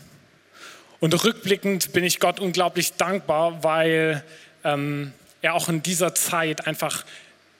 Und 1.00 1.24
rückblickend 1.24 1.92
bin 1.92 2.04
ich 2.04 2.20
Gott 2.20 2.40
unglaublich 2.40 2.94
dankbar, 2.94 3.62
weil 3.62 4.24
ähm, 4.64 5.12
er 5.40 5.54
auch 5.54 5.68
in 5.68 5.82
dieser 5.82 6.14
Zeit 6.14 6.66
einfach 6.66 7.04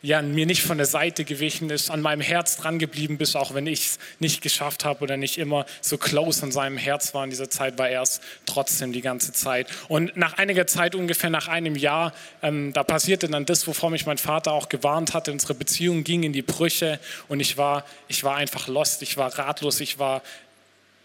ja, 0.01 0.23
mir 0.23 0.47
nicht 0.47 0.63
von 0.63 0.77
der 0.77 0.87
Seite 0.87 1.25
gewichen 1.25 1.71
ist, 1.71 1.91
an 1.91 2.01
meinem 2.01 2.21
Herz 2.21 2.57
dran 2.57 2.79
geblieben 2.79 3.19
bist, 3.19 3.37
auch 3.37 3.55
wenn 3.55 3.67
ich 3.67 3.87
es 3.87 3.99
nicht 4.21 4.43
geschafft 4.43 4.85
habe 4.85 5.03
oder 5.03 5.17
nicht 5.17 5.39
immer 5.39 5.67
so 5.81 5.99
close 5.99 6.43
an 6.45 6.53
seinem 6.53 6.77
Herz 6.77 7.15
war 7.15 7.25
in 7.25 7.31
dieser 7.31 7.51
Zeit, 7.51 7.79
war 7.79 7.89
er 7.89 8.03
es 8.03 8.21
trotzdem 8.47 8.93
die 8.93 9.01
ganze 9.01 9.33
Zeit. 9.33 9.67
Und 9.89 10.17
nach 10.17 10.39
einiger 10.39 10.69
Zeit, 10.69 10.95
ungefähr 10.95 11.31
nach 11.31 11.49
einem 11.49 11.75
Jahr, 11.75 12.13
ähm, 12.43 12.73
da 12.73 12.85
passierte 12.85 13.29
dann 13.29 13.45
das, 13.45 13.67
wovor 13.67 13.91
mich 13.91 14.07
mein 14.07 14.19
Vater 14.19 14.53
auch 14.53 14.69
gewarnt 14.69 15.15
hatte. 15.15 15.33
Unsere 15.33 15.55
Beziehung 15.55 16.05
ging 16.05 16.23
in 16.23 16.33
die 16.33 16.43
Brüche 16.43 17.01
und 17.27 17.41
ich 17.41 17.57
war, 17.57 17.85
ich 18.07 18.23
war 18.23 18.37
einfach 18.37 18.69
lost, 18.69 19.03
ich 19.03 19.17
war 19.17 19.37
ratlos, 19.37 19.81
ich 19.81 19.99
war, 19.99 20.23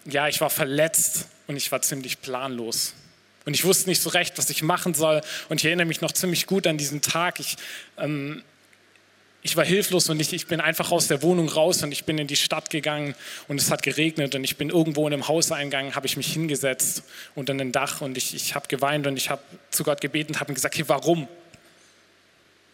ja, 0.05 0.27
ich 0.27 0.39
war 0.39 0.51
verletzt 0.51 1.27
und 1.47 1.55
ich 1.55 1.71
war 1.71 1.81
ziemlich 1.81 2.21
planlos. 2.21 2.93
Und 3.45 3.55
ich 3.55 3.65
wusste 3.65 3.89
nicht 3.89 4.01
so 4.01 4.09
recht, 4.09 4.37
was 4.37 4.49
ich 4.49 4.61
machen 4.61 4.93
soll. 4.93 5.21
Und 5.49 5.59
ich 5.59 5.65
erinnere 5.65 5.85
mich 5.85 5.99
noch 5.99 6.11
ziemlich 6.11 6.45
gut 6.45 6.65
an 6.67 6.77
diesen 6.77 7.01
Tag. 7.01 7.39
Ich, 7.39 7.57
ähm, 7.97 8.43
ich 9.45 9.57
war 9.57 9.65
hilflos 9.65 10.09
und 10.09 10.21
ich, 10.21 10.31
ich 10.31 10.47
bin 10.47 10.61
einfach 10.61 10.91
aus 10.91 11.09
der 11.09 11.21
Wohnung 11.21 11.49
raus 11.49 11.83
und 11.83 11.91
ich 11.91 12.05
bin 12.05 12.17
in 12.17 12.27
die 12.27 12.37
Stadt 12.37 12.69
gegangen 12.69 13.13
und 13.49 13.59
es 13.59 13.69
hat 13.69 13.83
geregnet 13.83 14.35
und 14.35 14.45
ich 14.45 14.55
bin 14.55 14.69
irgendwo 14.69 15.05
in 15.05 15.11
einem 15.11 15.27
Hauseingang, 15.27 15.95
habe 15.95 16.07
ich 16.07 16.15
mich 16.15 16.31
hingesetzt 16.31 17.03
unter 17.35 17.53
ein 17.53 17.73
Dach 17.73 17.99
und 17.99 18.17
ich, 18.17 18.33
ich 18.33 18.55
habe 18.55 18.69
geweint 18.69 19.05
und 19.05 19.17
ich 19.17 19.29
habe 19.29 19.41
zu 19.69 19.83
Gott 19.83 19.99
gebeten 19.99 20.31
und 20.31 20.39
habe 20.39 20.53
gesagt, 20.53 20.77
hey, 20.77 20.87
warum? 20.87 21.27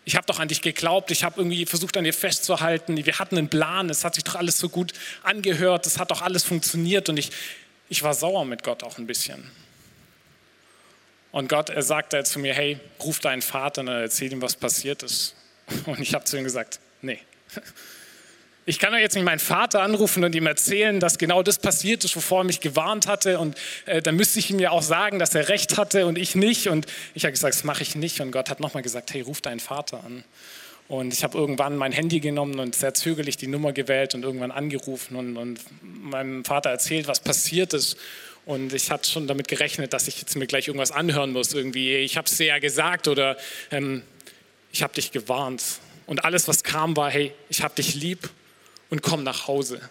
Ich 0.06 0.16
habe 0.16 0.28
doch 0.28 0.40
an 0.40 0.48
dich 0.48 0.62
geglaubt, 0.62 1.10
ich 1.10 1.24
habe 1.24 1.42
irgendwie 1.42 1.66
versucht 1.66 1.98
an 1.98 2.04
dir 2.04 2.14
festzuhalten, 2.14 3.04
wir 3.04 3.18
hatten 3.18 3.40
einen 3.40 3.50
Plan, 3.50 3.90
es 3.90 4.06
hat 4.06 4.14
sich 4.14 4.24
doch 4.24 4.36
alles 4.36 4.60
so 4.60 4.70
gut 4.70 4.94
angehört, 5.24 5.88
es 5.88 5.98
hat 5.98 6.12
doch 6.12 6.22
alles 6.22 6.44
funktioniert 6.44 7.10
und 7.10 7.18
ich, 7.18 7.32
ich 7.90 8.04
war 8.04 8.14
sauer 8.14 8.46
mit 8.46 8.64
Gott 8.64 8.84
auch 8.84 9.00
ein 9.00 9.08
bisschen. 9.08 9.50
Und 11.32 11.50
Gott, 11.50 11.72
er 11.72 11.82
sagte 11.82 12.24
zu 12.24 12.38
mir, 12.38 12.54
hey, 12.54 12.80
ruf 13.04 13.20
deinen 13.20 13.42
Vater 13.42 13.82
und 13.82 13.88
erzähl 13.88 14.32
ihm, 14.32 14.42
was 14.44 14.56
passiert 14.56 15.02
ist. 15.02 15.36
Und 15.86 16.00
ich 16.00 16.14
habe 16.14 16.26
zu 16.26 16.38
ihm 16.38 16.44
gesagt, 16.44 16.80
nee. 17.02 17.20
Ich 18.66 18.78
kann 18.78 18.92
doch 18.92 19.00
jetzt 19.00 19.16
nicht 19.16 19.24
meinen 19.24 19.40
Vater 19.40 19.82
anrufen 19.82 20.24
und 20.24 20.36
ihm 20.36 20.46
erzählen, 20.46 21.00
dass 21.00 21.18
genau 21.18 21.42
das 21.42 21.58
passiert 21.58 22.04
ist, 22.04 22.16
wovor 22.16 22.42
er 22.42 22.44
mich 22.44 22.60
gewarnt 22.60 23.08
hatte. 23.08 23.40
Und 23.40 23.58
äh, 23.88 24.00
dann 24.00 24.16
müsste 24.16 24.38
ich 24.38 24.52
ihm 24.52 24.60
ja 24.60 24.70
auch 24.70 24.84
sagen, 24.84 25.18
dass 25.18 25.34
er 25.34 25.50
recht 25.50 25.78
hatte 25.78 26.06
und 26.06 26.20
ich 26.20 26.36
nicht. 26.36 26.68
Und 26.68 26.86
ich 27.16 27.24
habe 27.24 27.32
gesagt, 27.32 27.56
das 27.56 27.64
mache 27.64 27.82
ich 27.82 27.96
nicht. 27.96 28.22
Und 28.22 28.32
Gott 28.32 28.52
hat 28.52 28.60
nochmal 28.60 28.84
gesagt, 28.84 29.12
hey, 29.12 29.22
ruf 29.22 29.42
deinen 29.42 29.60
Vater 29.60 30.04
an. 30.04 30.24
Und 30.88 31.14
ich 31.14 31.24
habe 31.24 31.38
irgendwann 31.38 31.78
mein 31.78 31.92
Handy 31.92 32.20
genommen 32.20 32.60
und 32.60 32.76
sehr 32.76 32.94
zögerlich 32.94 33.38
die 33.38 33.48
Nummer 33.48 33.74
gewählt 33.74 34.14
und 34.14 34.24
irgendwann 34.24 34.52
angerufen 34.52 35.16
und, 35.16 35.38
und 35.38 35.60
meinem 35.82 36.46
Vater 36.46 36.70
erzählt, 36.70 37.08
was 37.08 37.22
passiert 37.22 37.74
ist. 37.74 37.98
Und 38.46 38.74
ich 38.74 38.90
hatte 38.90 39.10
schon 39.10 39.28
damit 39.28 39.48
gerechnet, 39.48 39.94
dass 39.94 40.08
ich 40.08 40.20
jetzt 40.20 40.36
mir 40.36 40.48
gleich 40.48 40.68
irgendwas 40.68 40.92
anhören 40.92 41.32
muss. 41.32 41.54
Irgendwie, 41.54 41.96
ich 41.98 42.18
habe 42.18 42.26
es 42.26 42.38
dir 42.38 42.48
ja 42.48 42.60
gesagt 42.60 43.08
oder 43.08 43.38
ähm, 43.70 44.02
ich 44.72 44.84
habe 44.84 44.94
dich 44.94 45.12
gewarnt. 45.12 45.64
Und 46.06 46.26
alles, 46.26 46.48
was 46.48 46.64
kam, 46.64 46.98
war, 46.98 47.12
hey, 47.12 47.34
ich 47.50 47.62
habe 47.62 47.76
dich 47.76 47.96
lieb 47.96 48.30
und 48.90 49.02
komm 49.02 49.24
nach 49.24 49.48
Hause. 49.48 49.82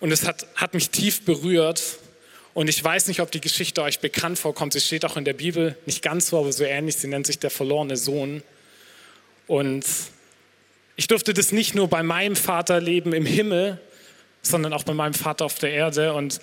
Und 0.00 0.10
es 0.10 0.26
hat, 0.26 0.46
hat 0.56 0.74
mich 0.74 0.90
tief 0.90 1.24
berührt. 1.24 1.98
Und 2.54 2.68
ich 2.68 2.82
weiß 2.82 3.06
nicht, 3.06 3.20
ob 3.20 3.30
die 3.30 3.40
Geschichte 3.40 3.82
euch 3.82 4.00
bekannt 4.00 4.38
vorkommt. 4.38 4.72
Sie 4.72 4.80
steht 4.80 5.04
auch 5.04 5.16
in 5.16 5.24
der 5.24 5.32
Bibel, 5.32 5.78
nicht 5.86 6.02
ganz 6.02 6.28
so, 6.28 6.40
aber 6.40 6.52
so 6.52 6.64
ähnlich. 6.64 6.96
Sie 6.96 7.06
nennt 7.06 7.26
sich 7.26 7.38
der 7.38 7.50
verlorene 7.50 7.96
Sohn. 7.96 8.42
Und 9.46 9.86
ich 10.96 11.06
durfte 11.06 11.32
das 11.32 11.52
nicht 11.52 11.74
nur 11.74 11.88
bei 11.88 12.02
meinem 12.02 12.36
Vater 12.36 12.80
leben 12.80 13.12
im 13.12 13.26
Himmel, 13.26 13.80
sondern 14.42 14.72
auch 14.72 14.82
bei 14.82 14.92
meinem 14.92 15.14
Vater 15.14 15.44
auf 15.44 15.58
der 15.60 15.70
Erde. 15.70 16.12
Und 16.14 16.40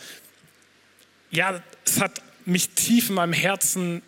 ja, 1.32 1.62
es 1.86 2.00
hat 2.00 2.22
mich 2.46 2.70
tief 2.70 3.10
in 3.10 3.16
meinem 3.16 3.34
Herzen 3.34 4.02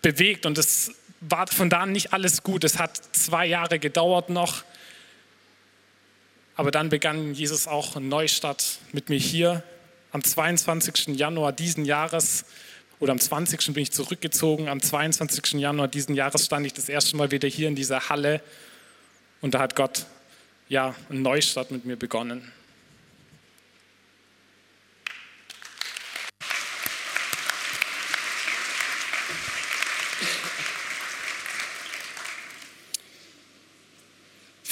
bewegt 0.00 0.46
und 0.46 0.58
es 0.58 0.92
war 1.28 1.46
von 1.46 1.70
da 1.70 1.80
an 1.80 1.92
nicht 1.92 2.12
alles 2.12 2.42
gut. 2.42 2.64
Es 2.64 2.78
hat 2.78 3.00
zwei 3.12 3.46
Jahre 3.46 3.78
gedauert 3.78 4.28
noch. 4.28 4.64
Aber 6.56 6.70
dann 6.70 6.88
begann 6.88 7.32
Jesus 7.34 7.66
auch 7.66 7.96
einen 7.96 8.08
Neustart 8.08 8.78
mit 8.92 9.08
mir 9.08 9.18
hier. 9.18 9.62
Am 10.10 10.22
22. 10.22 11.16
Januar 11.16 11.52
diesen 11.52 11.84
Jahres 11.84 12.44
oder 12.98 13.12
am 13.12 13.20
20. 13.20 13.72
bin 13.72 13.82
ich 13.82 13.92
zurückgezogen. 13.92 14.68
Am 14.68 14.80
22. 14.80 15.54
Januar 15.54 15.88
diesen 15.88 16.14
Jahres 16.14 16.44
stand 16.44 16.66
ich 16.66 16.74
das 16.74 16.88
erste 16.88 17.16
Mal 17.16 17.30
wieder 17.30 17.48
hier 17.48 17.68
in 17.68 17.74
dieser 17.74 18.08
Halle 18.10 18.42
und 19.40 19.54
da 19.54 19.60
hat 19.60 19.74
Gott 19.74 20.06
ja 20.68 20.94
einen 21.08 21.22
Neustart 21.22 21.70
mit 21.70 21.84
mir 21.84 21.96
begonnen. 21.96 22.52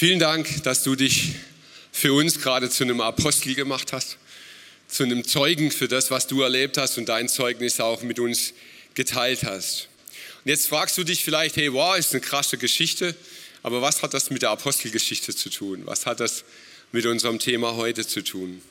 Vielen 0.01 0.19
Dank, 0.19 0.63
dass 0.63 0.83
du 0.83 0.95
dich 0.95 1.35
für 1.93 2.15
uns 2.15 2.41
gerade 2.41 2.71
zu 2.71 2.85
einem 2.85 3.03
Apostel 3.03 3.55
gemacht 3.55 3.93
hast, 3.93 4.17
zu 4.89 5.03
einem 5.03 5.27
Zeugen 5.27 5.71
für 5.71 5.89
das, 5.89 6.11
was 6.11 6.27
du 6.27 6.41
erlebt 6.41 6.79
hast 6.79 6.97
und 6.97 7.11
dein 7.11 7.29
Zeugnis 7.29 7.81
auch 7.81 8.01
mit 8.01 8.19
uns 8.19 8.55
geteilt 8.95 9.45
hast. 9.45 9.89
Und 10.43 10.49
jetzt 10.49 10.69
fragst 10.69 10.97
du 10.97 11.05
dich 11.05 11.23
vielleicht, 11.23 11.57
hey, 11.57 11.71
wow, 11.75 11.99
ist 11.99 12.13
eine 12.13 12.23
krasse 12.23 12.57
Geschichte, 12.57 13.15
aber 13.63 13.83
was 13.83 14.01
hat 14.01 14.15
das 14.15 14.31
mit 14.31 14.41
der 14.41 14.49
Apostelgeschichte 14.53 15.37
zu 15.37 15.51
tun? 15.51 15.83
Was 15.85 16.07
hat 16.07 16.21
das 16.21 16.45
mit 16.93 17.05
unserem 17.05 17.39
Thema 17.39 17.75
heute 17.75 18.07
zu 18.07 18.25
tun? 18.25 18.63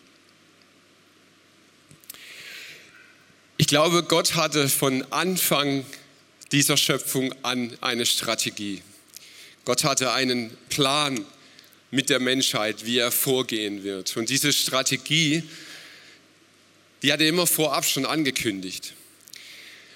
Ich 3.57 3.67
glaube, 3.67 4.01
Gott 4.01 4.33
hatte 4.33 4.67
von 4.67 5.05
Anfang 5.11 5.85
dieser 6.51 6.75
Schöpfung 6.75 7.35
an 7.43 7.77
eine 7.81 8.07
Strategie. 8.07 8.81
Gott 9.69 9.83
hatte 9.83 10.13
einen 10.13 10.49
Plan 10.69 11.23
mit 11.91 12.09
der 12.09 12.19
Menschheit, 12.19 12.87
wie 12.87 12.97
er 12.97 13.11
vorgehen 13.11 13.83
wird. 13.83 14.17
Und 14.17 14.31
diese 14.31 14.51
Strategie, 14.51 15.43
die 17.03 17.13
hat 17.13 17.21
er 17.21 17.27
immer 17.27 17.45
vorab 17.45 17.85
schon 17.85 18.07
angekündigt. 18.07 18.95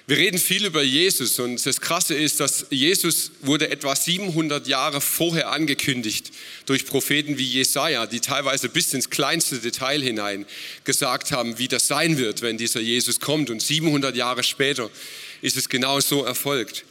Wir 0.06 0.16
reden 0.16 0.38
viel 0.38 0.64
über 0.64 0.84
Jesus 0.84 1.40
und 1.40 1.66
das 1.66 1.80
Krasse 1.80 2.14
ist, 2.14 2.38
dass 2.38 2.66
Jesus 2.70 3.32
wurde 3.40 3.68
etwa 3.68 3.96
700 3.96 4.68
Jahre 4.68 5.00
vorher 5.00 5.50
angekündigt 5.50 6.30
durch 6.66 6.86
Propheten 6.86 7.36
wie 7.36 7.48
Jesaja, 7.48 8.06
die 8.06 8.20
teilweise 8.20 8.68
bis 8.68 8.94
ins 8.94 9.10
kleinste 9.10 9.58
Detail 9.58 10.00
hinein 10.00 10.46
gesagt 10.84 11.32
haben, 11.32 11.58
wie 11.58 11.66
das 11.66 11.88
sein 11.88 12.16
wird, 12.16 12.42
wenn 12.42 12.58
dieser 12.58 12.78
Jesus 12.78 13.18
kommt. 13.18 13.50
Und 13.50 13.60
700 13.60 14.14
Jahre 14.14 14.44
später 14.44 14.88
ist 15.42 15.56
es 15.56 15.68
genau 15.68 15.98
so 15.98 16.22
erfolgt. 16.22 16.84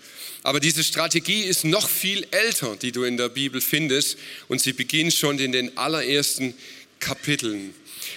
Aber 0.44 0.60
diese 0.60 0.84
Strategie 0.84 1.42
ist 1.42 1.64
noch 1.64 1.90
viel 1.90 2.28
älter, 2.32 2.76
die 2.76 2.92
du 2.92 3.04
in 3.04 3.18
der 3.18 3.30
Bibel 3.30 3.62
findest, 3.62 4.18
und 4.50 4.62
sie 4.62 4.74
beginnt 4.74 5.14
schon 5.14 5.40
in 5.40 5.54
den 5.54 5.78
allerersten 5.78 6.54
Kapiteln. 7.00 7.74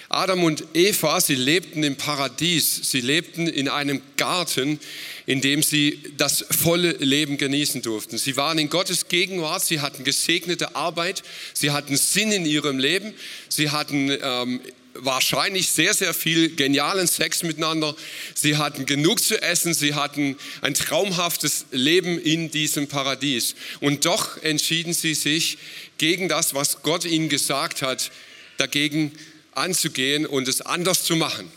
Adam 0.09 0.43
und 0.43 0.63
Eva, 0.73 1.19
sie 1.21 1.35
lebten 1.35 1.83
im 1.83 1.95
Paradies, 1.95 2.91
sie 2.91 3.01
lebten 3.01 3.47
in 3.47 3.69
einem 3.69 4.01
Garten, 4.17 4.79
in 5.25 5.41
dem 5.41 5.63
sie 5.63 5.99
das 6.17 6.45
volle 6.49 6.91
Leben 6.93 7.37
genießen 7.37 7.81
durften. 7.81 8.17
Sie 8.17 8.37
waren 8.37 8.57
in 8.59 8.69
Gottes 8.69 9.07
Gegenwart, 9.07 9.63
sie 9.63 9.79
hatten 9.79 10.03
gesegnete 10.03 10.75
Arbeit, 10.75 11.23
sie 11.53 11.71
hatten 11.71 11.97
Sinn 11.97 12.31
in 12.31 12.45
ihrem 12.45 12.79
Leben, 12.79 13.13
sie 13.49 13.69
hatten 13.69 14.11
ähm, 14.21 14.61
wahrscheinlich 14.99 15.69
sehr, 15.69 15.93
sehr 15.93 16.13
viel 16.13 16.55
genialen 16.55 17.07
Sex 17.07 17.43
miteinander. 17.43 17.95
Sie 18.33 18.57
hatten 18.57 18.85
genug 18.85 19.21
zu 19.21 19.41
essen, 19.41 19.73
sie 19.73 19.93
hatten 19.93 20.37
ein 20.61 20.73
traumhaftes 20.73 21.65
Leben 21.71 22.19
in 22.19 22.51
diesem 22.51 22.87
Paradies. 22.87 23.55
Und 23.79 24.05
doch 24.05 24.41
entschieden 24.43 24.93
sie 24.93 25.13
sich 25.13 25.57
gegen 25.97 26.29
das, 26.29 26.53
was 26.53 26.81
Gott 26.81 27.05
ihnen 27.05 27.29
gesagt 27.29 27.81
hat, 27.81 28.11
dagegen 28.57 29.11
anzugehen 29.53 30.25
und 30.25 30.47
es 30.47 30.61
anders 30.61 31.03
zu 31.03 31.15
machen. 31.15 31.51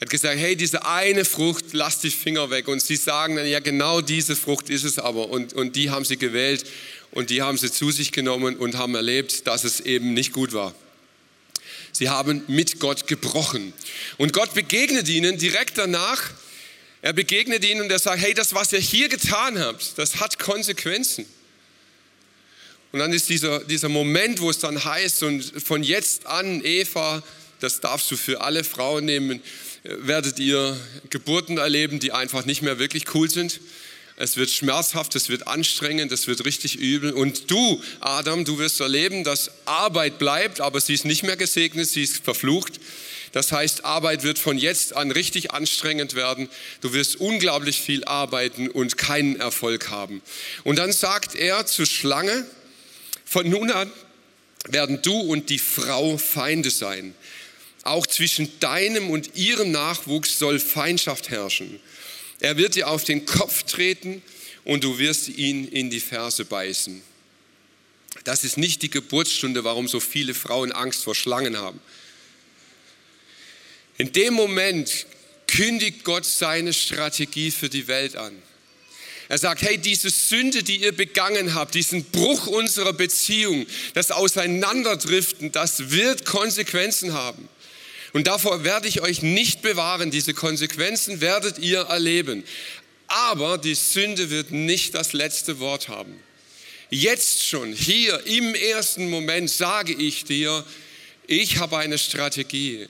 Er 0.00 0.06
hat 0.06 0.10
gesagt, 0.10 0.38
hey, 0.38 0.56
diese 0.56 0.86
eine 0.86 1.26
Frucht, 1.26 1.66
lass 1.72 2.00
die 2.00 2.10
Finger 2.10 2.50
weg. 2.50 2.68
Und 2.68 2.80
sie 2.80 2.96
sagen 2.96 3.36
dann, 3.36 3.46
ja, 3.46 3.60
genau 3.60 4.00
diese 4.00 4.34
Frucht 4.34 4.70
ist 4.70 4.84
es 4.84 4.98
aber. 4.98 5.28
Und, 5.28 5.52
und 5.52 5.76
die 5.76 5.90
haben 5.90 6.06
sie 6.06 6.16
gewählt 6.16 6.64
und 7.10 7.28
die 7.28 7.42
haben 7.42 7.58
sie 7.58 7.70
zu 7.70 7.90
sich 7.90 8.10
genommen 8.10 8.56
und 8.56 8.78
haben 8.78 8.94
erlebt, 8.94 9.46
dass 9.46 9.64
es 9.64 9.80
eben 9.80 10.14
nicht 10.14 10.32
gut 10.32 10.54
war. 10.54 10.74
Sie 11.92 12.08
haben 12.08 12.42
mit 12.46 12.80
Gott 12.80 13.06
gebrochen. 13.06 13.72
Und 14.18 14.32
Gott 14.32 14.54
begegnet 14.54 15.08
ihnen 15.08 15.38
direkt 15.38 15.78
danach. 15.78 16.30
Er 17.02 17.12
begegnet 17.12 17.64
ihnen 17.64 17.82
und 17.82 17.90
er 17.90 17.98
sagt, 17.98 18.22
hey, 18.22 18.34
das, 18.34 18.54
was 18.54 18.72
ihr 18.72 18.78
hier 18.78 19.08
getan 19.08 19.58
habt, 19.58 19.98
das 19.98 20.20
hat 20.20 20.38
Konsequenzen. 20.38 21.26
Und 22.92 22.98
dann 22.98 23.12
ist 23.12 23.28
dieser, 23.28 23.60
dieser 23.60 23.88
Moment, 23.88 24.40
wo 24.40 24.50
es 24.50 24.58
dann 24.58 24.84
heißt, 24.84 25.22
und 25.22 25.42
von 25.42 25.82
jetzt 25.82 26.26
an, 26.26 26.64
Eva, 26.64 27.22
das 27.60 27.80
darfst 27.80 28.10
du 28.10 28.16
für 28.16 28.40
alle 28.40 28.64
Frauen 28.64 29.04
nehmen, 29.04 29.40
werdet 29.84 30.38
ihr 30.38 30.78
Geburten 31.08 31.58
erleben, 31.58 32.00
die 32.00 32.12
einfach 32.12 32.44
nicht 32.44 32.62
mehr 32.62 32.78
wirklich 32.78 33.14
cool 33.14 33.30
sind 33.30 33.60
es 34.20 34.36
wird 34.36 34.50
schmerzhaft, 34.50 35.16
es 35.16 35.30
wird 35.30 35.46
anstrengend, 35.46 36.12
es 36.12 36.26
wird 36.26 36.44
richtig 36.44 36.76
übel. 36.76 37.12
Und 37.12 37.50
du, 37.50 37.82
Adam, 38.00 38.44
du 38.44 38.58
wirst 38.58 38.78
erleben, 38.78 39.24
dass 39.24 39.50
Arbeit 39.64 40.18
bleibt, 40.18 40.60
aber 40.60 40.78
sie 40.78 40.92
ist 40.92 41.06
nicht 41.06 41.22
mehr 41.22 41.38
gesegnet, 41.38 41.88
sie 41.88 42.02
ist 42.02 42.22
verflucht. 42.22 42.80
Das 43.32 43.50
heißt, 43.50 43.86
Arbeit 43.86 44.22
wird 44.22 44.38
von 44.38 44.58
jetzt 44.58 44.94
an 44.94 45.10
richtig 45.10 45.52
anstrengend 45.52 46.16
werden. 46.16 46.50
Du 46.82 46.92
wirst 46.92 47.16
unglaublich 47.16 47.80
viel 47.80 48.04
arbeiten 48.04 48.68
und 48.68 48.98
keinen 48.98 49.40
Erfolg 49.40 49.88
haben. 49.88 50.20
Und 50.64 50.78
dann 50.78 50.92
sagt 50.92 51.34
er 51.34 51.64
zur 51.64 51.86
Schlange, 51.86 52.44
von 53.24 53.48
nun 53.48 53.70
an 53.70 53.90
werden 54.68 55.00
du 55.00 55.18
und 55.18 55.48
die 55.48 55.58
Frau 55.58 56.18
Feinde 56.18 56.68
sein. 56.68 57.14
Auch 57.84 58.06
zwischen 58.06 58.52
deinem 58.60 59.08
und 59.08 59.34
ihrem 59.36 59.72
Nachwuchs 59.72 60.38
soll 60.38 60.58
Feindschaft 60.58 61.30
herrschen. 61.30 61.80
Er 62.40 62.56
wird 62.56 62.74
dir 62.74 62.88
auf 62.88 63.04
den 63.04 63.26
Kopf 63.26 63.62
treten 63.64 64.22
und 64.64 64.84
du 64.84 64.98
wirst 64.98 65.28
ihn 65.28 65.68
in 65.68 65.90
die 65.90 66.00
Ferse 66.00 66.44
beißen. 66.44 67.02
Das 68.24 68.44
ist 68.44 68.56
nicht 68.56 68.82
die 68.82 68.90
Geburtsstunde, 68.90 69.64
warum 69.64 69.88
so 69.88 70.00
viele 70.00 70.34
Frauen 70.34 70.72
Angst 70.72 71.04
vor 71.04 71.14
Schlangen 71.14 71.56
haben. 71.56 71.80
In 73.98 74.12
dem 74.12 74.34
Moment 74.34 75.06
kündigt 75.46 76.04
Gott 76.04 76.24
seine 76.24 76.72
Strategie 76.72 77.50
für 77.50 77.68
die 77.68 77.86
Welt 77.86 78.16
an. 78.16 78.34
Er 79.28 79.38
sagt, 79.38 79.62
hey, 79.62 79.78
diese 79.78 80.10
Sünde, 80.10 80.62
die 80.64 80.78
ihr 80.78 80.92
begangen 80.92 81.54
habt, 81.54 81.74
diesen 81.74 82.04
Bruch 82.04 82.48
unserer 82.48 82.92
Beziehung, 82.92 83.64
das 83.94 84.10
Auseinanderdriften, 84.10 85.52
das 85.52 85.90
wird 85.90 86.24
Konsequenzen 86.24 87.12
haben. 87.12 87.48
Und 88.12 88.26
davor 88.26 88.64
werde 88.64 88.88
ich 88.88 89.00
euch 89.00 89.22
nicht 89.22 89.62
bewahren. 89.62 90.10
Diese 90.10 90.34
Konsequenzen 90.34 91.20
werdet 91.20 91.58
ihr 91.58 91.80
erleben. 91.80 92.44
Aber 93.06 93.58
die 93.58 93.74
Sünde 93.74 94.30
wird 94.30 94.50
nicht 94.50 94.94
das 94.94 95.12
letzte 95.12 95.58
Wort 95.58 95.88
haben. 95.88 96.14
Jetzt 96.90 97.46
schon, 97.46 97.72
hier 97.72 98.26
im 98.26 98.54
ersten 98.54 99.08
Moment 99.10 99.48
sage 99.48 99.92
ich 99.92 100.24
dir, 100.24 100.64
ich 101.28 101.58
habe 101.58 101.78
eine 101.78 101.98
Strategie. 101.98 102.88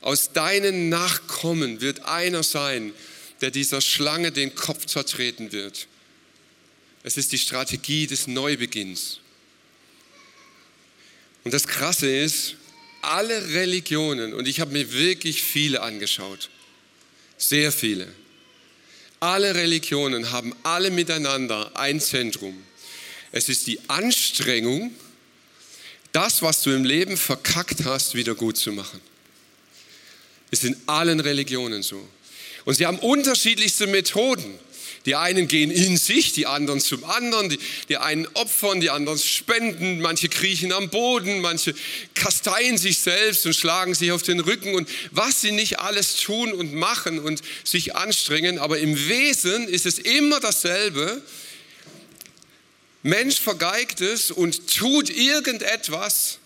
Aus 0.00 0.32
deinen 0.32 0.88
Nachkommen 0.88 1.80
wird 1.80 2.04
einer 2.04 2.44
sein, 2.44 2.92
der 3.40 3.50
dieser 3.50 3.80
Schlange 3.80 4.30
den 4.30 4.54
Kopf 4.54 4.86
zertreten 4.86 5.50
wird. 5.50 5.88
Es 7.02 7.16
ist 7.16 7.32
die 7.32 7.38
Strategie 7.38 8.06
des 8.06 8.26
Neubeginns. 8.26 9.18
Und 11.42 11.54
das 11.54 11.66
Krasse 11.66 12.08
ist, 12.08 12.56
alle 13.02 13.54
Religionen, 13.54 14.34
und 14.34 14.48
ich 14.48 14.60
habe 14.60 14.72
mir 14.72 14.92
wirklich 14.92 15.42
viele 15.42 15.82
angeschaut, 15.82 16.50
sehr 17.36 17.72
viele, 17.72 18.08
alle 19.20 19.54
Religionen 19.54 20.32
haben 20.32 20.54
alle 20.62 20.90
miteinander 20.90 21.76
ein 21.76 22.00
Zentrum. 22.00 22.62
Es 23.32 23.48
ist 23.48 23.66
die 23.66 23.78
Anstrengung, 23.88 24.92
das, 26.12 26.42
was 26.42 26.62
du 26.62 26.70
im 26.70 26.84
Leben 26.84 27.16
verkackt 27.16 27.84
hast, 27.84 28.14
wieder 28.14 28.34
gut 28.34 28.56
zu 28.56 28.72
machen. 28.72 29.00
Ist 30.50 30.64
in 30.64 30.76
allen 30.86 31.20
Religionen 31.20 31.82
so. 31.82 32.08
Und 32.64 32.74
sie 32.74 32.86
haben 32.86 32.98
unterschiedlichste 32.98 33.86
Methoden. 33.86 34.58
Die 35.06 35.14
einen 35.14 35.48
gehen 35.48 35.70
in 35.70 35.96
sich, 35.96 36.34
die 36.34 36.46
anderen 36.46 36.80
zum 36.80 37.04
anderen, 37.04 37.48
die, 37.48 37.58
die 37.88 37.96
einen 37.96 38.26
opfern, 38.34 38.80
die 38.80 38.90
anderen 38.90 39.18
spenden, 39.18 40.00
manche 40.00 40.28
kriechen 40.28 40.72
am 40.72 40.90
Boden, 40.90 41.40
manche 41.40 41.74
kasteien 42.14 42.76
sich 42.76 42.98
selbst 42.98 43.46
und 43.46 43.54
schlagen 43.54 43.94
sich 43.94 44.12
auf 44.12 44.22
den 44.22 44.40
Rücken 44.40 44.74
und 44.74 44.88
was 45.10 45.40
sie 45.40 45.52
nicht 45.52 45.78
alles 45.80 46.16
tun 46.16 46.52
und 46.52 46.74
machen 46.74 47.18
und 47.18 47.40
sich 47.64 47.96
anstrengen, 47.96 48.58
aber 48.58 48.78
im 48.78 48.94
Wesen 49.08 49.68
ist 49.68 49.86
es 49.86 49.98
immer 49.98 50.38
dasselbe. 50.38 51.22
Mensch 53.02 53.40
vergeigt 53.40 54.02
es 54.02 54.30
und 54.30 54.66
tut 54.76 55.08
irgendetwas, 55.08 56.38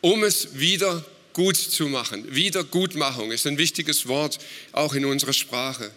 um 0.00 0.24
es 0.24 0.58
wieder 0.58 1.04
gut 1.32 1.56
zu 1.56 1.86
machen. 1.86 2.34
Wiedergutmachung 2.34 3.30
ist 3.30 3.46
ein 3.46 3.58
wichtiges 3.58 4.08
Wort 4.08 4.38
auch 4.72 4.94
in 4.94 5.04
unserer 5.04 5.32
Sprache. 5.32 5.92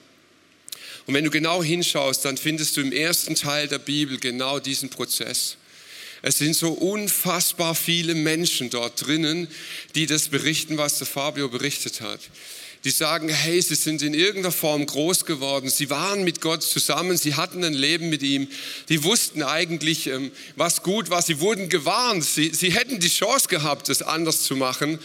Und 1.06 1.14
wenn 1.14 1.26
du 1.26 1.30
genau 1.30 1.62
hinschaust, 1.62 2.26
dann 2.26 2.38
findest 2.38 2.78
du 2.78 2.82
im 2.82 2.92
ersten 2.92 3.36
Teil 3.36 3.68
der 3.68 3.80
Bibel 3.80 4.20
genau 4.20 4.60
diesen 4.60 4.90
Prozess. 4.90 5.58
Es 6.26 6.38
sind 6.38 6.56
so 6.56 6.72
unfassbar 6.72 7.76
viele 7.76 8.16
Menschen 8.16 8.70
dort 8.70 9.06
drinnen, 9.06 9.50
die 9.94 10.06
das 10.06 10.30
berichten, 10.30 10.78
was 10.78 10.98
der 10.98 11.08
Fabio 11.08 11.50
berichtet 11.50 12.00
hat. 12.00 12.22
Die 12.86 12.92
sagen, 12.92 13.28
hey, 13.28 13.62
sie 13.62 13.76
sind 13.76 14.02
in 14.02 14.14
irgendeiner 14.14 14.54
Form 14.54 14.86
groß 14.86 15.26
geworden. 15.26 15.70
Sie 15.70 15.90
waren 15.90 16.24
mit 16.24 16.40
Gott 16.40 16.64
zusammen. 16.64 17.18
Sie 17.18 17.36
hatten 17.36 17.64
ein 17.64 17.74
Leben 17.74 18.10
mit 18.10 18.24
ihm. 18.24 18.48
Die 18.88 19.04
wussten 19.04 19.44
eigentlich, 19.44 20.08
ähm, 20.08 20.32
was 20.56 20.84
gut 20.84 21.10
war. 21.10 21.22
Sie 21.22 21.40
wurden 21.42 21.68
gewarnt. 21.68 22.24
Sie, 22.24 22.52
sie 22.54 22.72
hätten 22.72 23.00
die 23.00 23.10
Chance 23.10 23.50
gehabt, 23.50 23.90
es 23.90 24.02
anders 24.02 24.44
zu 24.44 24.56
machen 24.56 25.00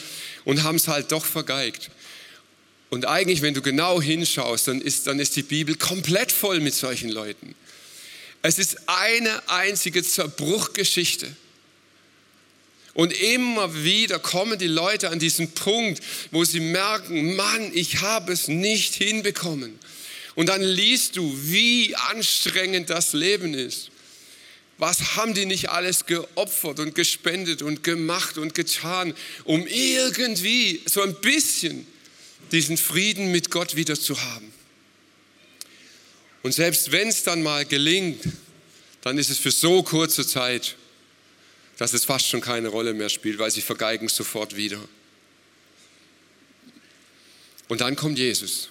und 0.45 0.63
haben 0.63 0.77
es 0.77 0.89
halt 0.89 1.11
doch 1.11 1.25
vergeigt. 1.25 1.91
Und 2.91 3.07
eigentlich, 3.07 3.43
wenn 3.43 3.55
du 3.55 3.61
genau 3.61 4.01
hinschaust, 4.01 4.69
dann 4.69 4.81
ist, 4.81 5.07
dann 5.07 5.21
ist 5.21 5.37
die 5.37 5.43
Bibel 5.43 5.75
komplett 5.75 6.33
voll 6.33 6.61
mit 6.61 6.75
solchen 6.75 7.11
Leuten. 7.11 7.55
Es 8.41 8.59
ist 8.59 8.79
eine 8.87 9.49
einzige 9.49 10.03
Zerbruchgeschichte. 10.03 11.27
Und 12.95 13.13
immer 13.13 13.85
wieder 13.85 14.19
kommen 14.19 14.59
die 14.59 14.67
Leute 14.67 15.11
an 15.11 15.19
diesen 15.19 15.53
Punkt, 15.53 16.03
wo 16.31 16.45
sie 16.45 16.61
merken, 16.61 17.37
Mann, 17.37 17.71
ich 17.75 18.01
habe 18.01 18.33
es 18.33 18.49
nicht 18.49 18.95
hinbekommen. 18.95 19.79
Und 20.35 20.49
dann 20.49 20.63
liest 20.63 21.17
du, 21.17 21.33
wie 21.45 21.95
anstrengend 21.95 22.91
das 22.91 23.13
Leben 23.13 23.55
ist. 23.55 23.91
Was 24.79 25.17
haben 25.17 25.35
die 25.35 25.47
nicht 25.47 25.71
alles 25.71 26.07
geopfert 26.07 26.79
und 26.79 26.95
gespendet 26.95 27.63
und 27.63 27.83
gemacht 27.83 28.39
und 28.39 28.55
getan, 28.55 29.15
um 29.45 29.67
irgendwie 29.67 30.81
so 30.87 31.03
ein 31.03 31.15
bisschen 31.21 31.87
diesen 32.53 32.77
Frieden 32.77 33.31
mit 33.31 33.51
Gott 33.51 33.77
wieder 33.77 33.99
zu 33.99 34.21
haben. 34.21 34.53
Und 36.43 36.53
selbst 36.53 36.93
wenn 36.93 37.09
es 37.09 37.23
dann 37.23 37.43
mal 37.43 37.65
gelingt, 37.65 38.23
dann 39.03 39.19
ist 39.19 39.31
es 39.31 39.39
für 39.39 39.51
so 39.51 39.83
kurze 39.83 40.27
Zeit 40.27 40.77
dass 41.79 41.93
es 41.93 42.05
fast 42.05 42.27
schon 42.27 42.41
keine 42.41 42.69
Rolle 42.69 42.93
mehr 42.93 43.09
spielt, 43.09 43.39
weil 43.39 43.53
sie 43.53 43.63
vergeigen 43.63 44.09
sofort 44.09 44.57
wieder. 44.57 44.81
Und 47.69 47.81
dann 47.81 47.95
kommt 47.95 48.19
Jesus. 48.19 48.71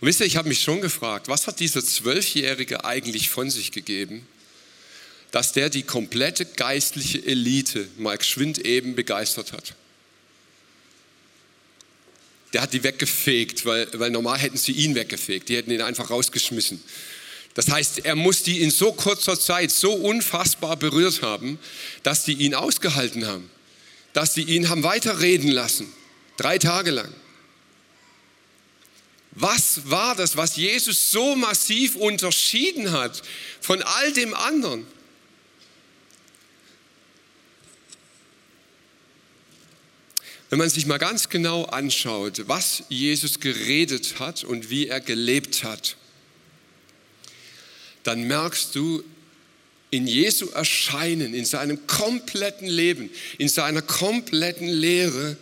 Und 0.00 0.08
wisst 0.08 0.20
ihr, 0.20 0.26
ich 0.26 0.36
habe 0.36 0.48
mich 0.48 0.60
schon 0.60 0.80
gefragt, 0.80 1.28
was 1.28 1.46
hat 1.46 1.60
dieser 1.60 1.84
Zwölfjährige 1.84 2.84
eigentlich 2.84 3.30
von 3.30 3.48
sich 3.48 3.70
gegeben, 3.70 4.26
dass 5.30 5.52
der 5.52 5.70
die 5.70 5.84
komplette 5.84 6.46
geistliche 6.46 7.24
Elite 7.24 7.88
mal 7.96 8.18
geschwind 8.18 8.58
eben 8.58 8.96
begeistert 8.96 9.52
hat. 9.52 9.76
Der 12.54 12.62
hat 12.62 12.72
die 12.72 12.84
weggefegt, 12.84 13.66
weil, 13.66 13.88
weil 13.94 14.10
normal 14.10 14.38
hätten 14.38 14.56
sie 14.56 14.72
ihn 14.72 14.94
weggefegt, 14.94 15.48
die 15.48 15.56
hätten 15.56 15.72
ihn 15.72 15.82
einfach 15.82 16.08
rausgeschmissen. 16.08 16.82
Das 17.54 17.68
heißt, 17.68 18.04
er 18.04 18.14
muss 18.14 18.42
die 18.44 18.62
in 18.62 18.70
so 18.70 18.92
kurzer 18.92 19.38
Zeit 19.38 19.70
so 19.70 19.92
unfassbar 19.92 20.76
berührt 20.76 21.22
haben, 21.22 21.58
dass 22.04 22.24
die 22.24 22.34
ihn 22.34 22.54
ausgehalten 22.54 23.26
haben, 23.26 23.50
dass 24.12 24.34
sie 24.34 24.42
ihn 24.42 24.68
haben 24.68 24.84
weiterreden 24.84 25.50
lassen, 25.50 25.92
drei 26.36 26.58
Tage 26.58 26.92
lang. 26.92 27.12
Was 29.32 29.90
war 29.90 30.14
das, 30.14 30.36
was 30.36 30.54
Jesus 30.54 31.10
so 31.10 31.34
massiv 31.34 31.96
unterschieden 31.96 32.92
hat 32.92 33.22
von 33.60 33.82
all 33.82 34.12
dem 34.12 34.32
anderen? 34.32 34.86
Wenn 40.54 40.60
man 40.60 40.70
sich 40.70 40.86
mal 40.86 40.98
ganz 40.98 41.30
genau 41.30 41.64
anschaut, 41.64 42.44
was 42.46 42.84
Jesus 42.88 43.40
geredet 43.40 44.20
hat 44.20 44.44
und 44.44 44.70
wie 44.70 44.86
er 44.86 45.00
gelebt 45.00 45.64
hat, 45.64 45.96
dann 48.04 48.28
merkst 48.28 48.72
du, 48.76 49.02
in 49.90 50.06
Jesu 50.06 50.46
Erscheinen, 50.50 51.34
in 51.34 51.44
seinem 51.44 51.88
kompletten 51.88 52.68
Leben, 52.68 53.10
in 53.38 53.48
seiner 53.48 53.82
kompletten 53.82 54.68
Lehre 54.68 55.36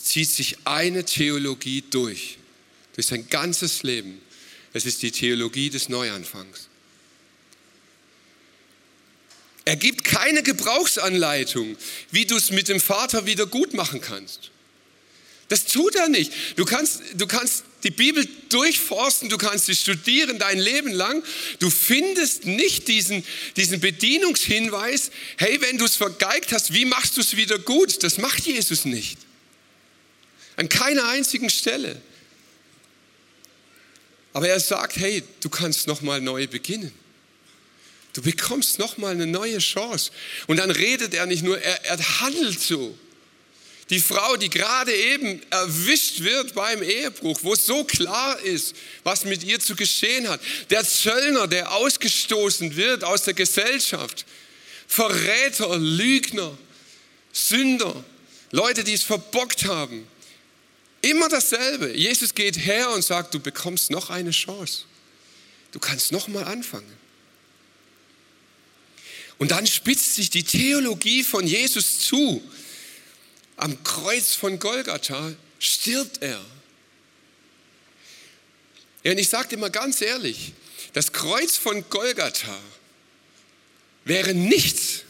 zieht 0.00 0.30
sich 0.30 0.58
eine 0.64 1.04
Theologie 1.04 1.82
durch, 1.90 2.38
durch 2.94 3.08
sein 3.08 3.28
ganzes 3.28 3.82
Leben. 3.82 4.20
Es 4.72 4.86
ist 4.86 5.02
die 5.02 5.10
Theologie 5.10 5.70
des 5.70 5.88
Neuanfangs. 5.88 6.68
Er 9.64 9.74
gibt 9.74 10.04
keine 10.16 10.42
Gebrauchsanleitung, 10.42 11.76
wie 12.10 12.24
du 12.24 12.36
es 12.36 12.50
mit 12.50 12.68
dem 12.68 12.80
Vater 12.80 13.26
wieder 13.26 13.46
gut 13.46 13.74
machen 13.74 14.00
kannst. 14.00 14.50
Das 15.48 15.66
tut 15.66 15.94
er 15.94 16.08
nicht. 16.08 16.32
Du 16.56 16.64
kannst, 16.64 17.02
du 17.14 17.26
kannst 17.26 17.64
die 17.84 17.90
Bibel 17.90 18.26
durchforsten, 18.48 19.28
du 19.28 19.36
kannst 19.36 19.66
sie 19.66 19.76
studieren 19.76 20.38
dein 20.38 20.58
Leben 20.58 20.90
lang. 20.90 21.22
Du 21.60 21.70
findest 21.70 22.46
nicht 22.46 22.88
diesen, 22.88 23.24
diesen 23.56 23.78
Bedienungshinweis, 23.78 25.10
hey, 25.36 25.60
wenn 25.60 25.76
du 25.76 25.84
es 25.84 25.96
vergeigt 25.96 26.50
hast, 26.52 26.72
wie 26.72 26.86
machst 26.86 27.16
du 27.16 27.20
es 27.20 27.36
wieder 27.36 27.58
gut? 27.58 28.02
Das 28.02 28.16
macht 28.16 28.46
Jesus 28.46 28.86
nicht. 28.86 29.18
An 30.56 30.68
keiner 30.70 31.08
einzigen 31.08 31.50
Stelle. 31.50 32.00
Aber 34.32 34.48
er 34.48 34.60
sagt, 34.60 34.96
hey, 34.96 35.22
du 35.40 35.50
kannst 35.50 35.86
nochmal 35.86 36.20
neu 36.22 36.46
beginnen. 36.46 36.92
Du 38.16 38.22
bekommst 38.22 38.78
nochmal 38.78 39.12
eine 39.12 39.26
neue 39.26 39.58
Chance. 39.58 40.10
Und 40.46 40.56
dann 40.56 40.70
redet 40.70 41.12
er 41.12 41.26
nicht 41.26 41.42
nur, 41.42 41.60
er, 41.60 41.84
er 41.84 42.20
handelt 42.20 42.58
so. 42.58 42.96
Die 43.90 44.00
Frau, 44.00 44.38
die 44.38 44.48
gerade 44.48 44.90
eben 44.94 45.42
erwischt 45.50 46.20
wird 46.20 46.54
beim 46.54 46.82
Ehebruch, 46.82 47.40
wo 47.42 47.52
es 47.52 47.66
so 47.66 47.84
klar 47.84 48.40
ist, 48.40 48.74
was 49.04 49.26
mit 49.26 49.44
ihr 49.44 49.60
zu 49.60 49.76
geschehen 49.76 50.30
hat. 50.30 50.40
Der 50.70 50.82
Zöllner, 50.82 51.46
der 51.46 51.72
ausgestoßen 51.72 52.74
wird 52.74 53.04
aus 53.04 53.24
der 53.24 53.34
Gesellschaft. 53.34 54.24
Verräter, 54.88 55.76
Lügner, 55.76 56.56
Sünder, 57.34 58.02
Leute, 58.50 58.82
die 58.82 58.94
es 58.94 59.02
verbockt 59.02 59.66
haben. 59.66 60.08
Immer 61.02 61.28
dasselbe. 61.28 61.94
Jesus 61.94 62.34
geht 62.34 62.56
her 62.56 62.88
und 62.92 63.04
sagt, 63.04 63.34
du 63.34 63.40
bekommst 63.40 63.90
noch 63.90 64.08
eine 64.08 64.30
Chance. 64.30 64.84
Du 65.72 65.78
kannst 65.78 66.12
noch 66.12 66.28
mal 66.28 66.44
anfangen. 66.44 67.05
Und 69.38 69.50
dann 69.50 69.66
spitzt 69.66 70.14
sich 70.14 70.30
die 70.30 70.44
Theologie 70.44 71.22
von 71.22 71.46
Jesus 71.46 72.00
zu 72.00 72.42
am 73.56 73.82
Kreuz 73.82 74.34
von 74.34 74.58
Golgatha 74.58 75.32
stirbt 75.58 76.22
er. 76.22 76.44
Ja, 79.02 79.12
und 79.12 79.18
ich 79.18 79.28
sage 79.28 79.48
dir 79.48 79.56
mal 79.58 79.70
ganz 79.70 80.00
ehrlich, 80.00 80.52
das 80.92 81.12
Kreuz 81.12 81.56
von 81.56 81.88
Golgatha 81.88 82.58
wäre 84.04 84.34
nichts. 84.34 85.02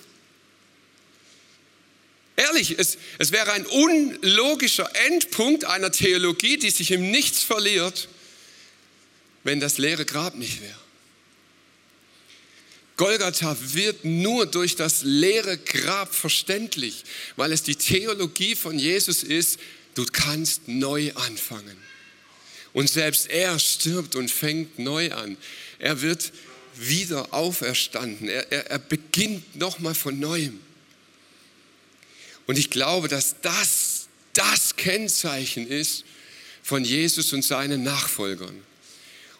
Ehrlich, 2.36 2.78
es, 2.78 2.98
es 3.18 3.32
wäre 3.32 3.52
ein 3.52 3.66
unlogischer 3.66 4.90
Endpunkt 5.06 5.64
einer 5.64 5.90
Theologie, 5.90 6.58
die 6.58 6.70
sich 6.70 6.90
im 6.90 7.10
Nichts 7.10 7.42
verliert, 7.42 8.08
wenn 9.42 9.58
das 9.58 9.78
leere 9.78 10.04
Grab 10.04 10.34
nicht 10.34 10.60
wäre. 10.60 10.85
Golgatha 12.96 13.56
wird 13.60 14.04
nur 14.04 14.46
durch 14.46 14.76
das 14.76 15.02
leere 15.02 15.58
Grab 15.58 16.14
verständlich, 16.14 17.04
weil 17.36 17.52
es 17.52 17.62
die 17.62 17.76
Theologie 17.76 18.54
von 18.54 18.78
Jesus 18.78 19.22
ist, 19.22 19.58
du 19.94 20.06
kannst 20.06 20.66
neu 20.66 21.12
anfangen. 21.14 21.76
Und 22.72 22.88
selbst 22.90 23.28
er 23.30 23.58
stirbt 23.58 24.16
und 24.16 24.30
fängt 24.30 24.78
neu 24.78 25.12
an. 25.12 25.36
Er 25.78 26.02
wird 26.02 26.32
wieder 26.74 27.32
auferstanden. 27.32 28.28
Er, 28.28 28.50
er, 28.52 28.70
er 28.70 28.78
beginnt 28.78 29.56
nochmal 29.56 29.94
von 29.94 30.18
neuem. 30.18 30.60
Und 32.46 32.58
ich 32.58 32.70
glaube, 32.70 33.08
dass 33.08 33.36
das 33.42 34.08
das 34.34 34.76
Kennzeichen 34.76 35.66
ist 35.66 36.04
von 36.62 36.84
Jesus 36.84 37.32
und 37.32 37.42
seinen 37.42 37.82
Nachfolgern. 37.82 38.54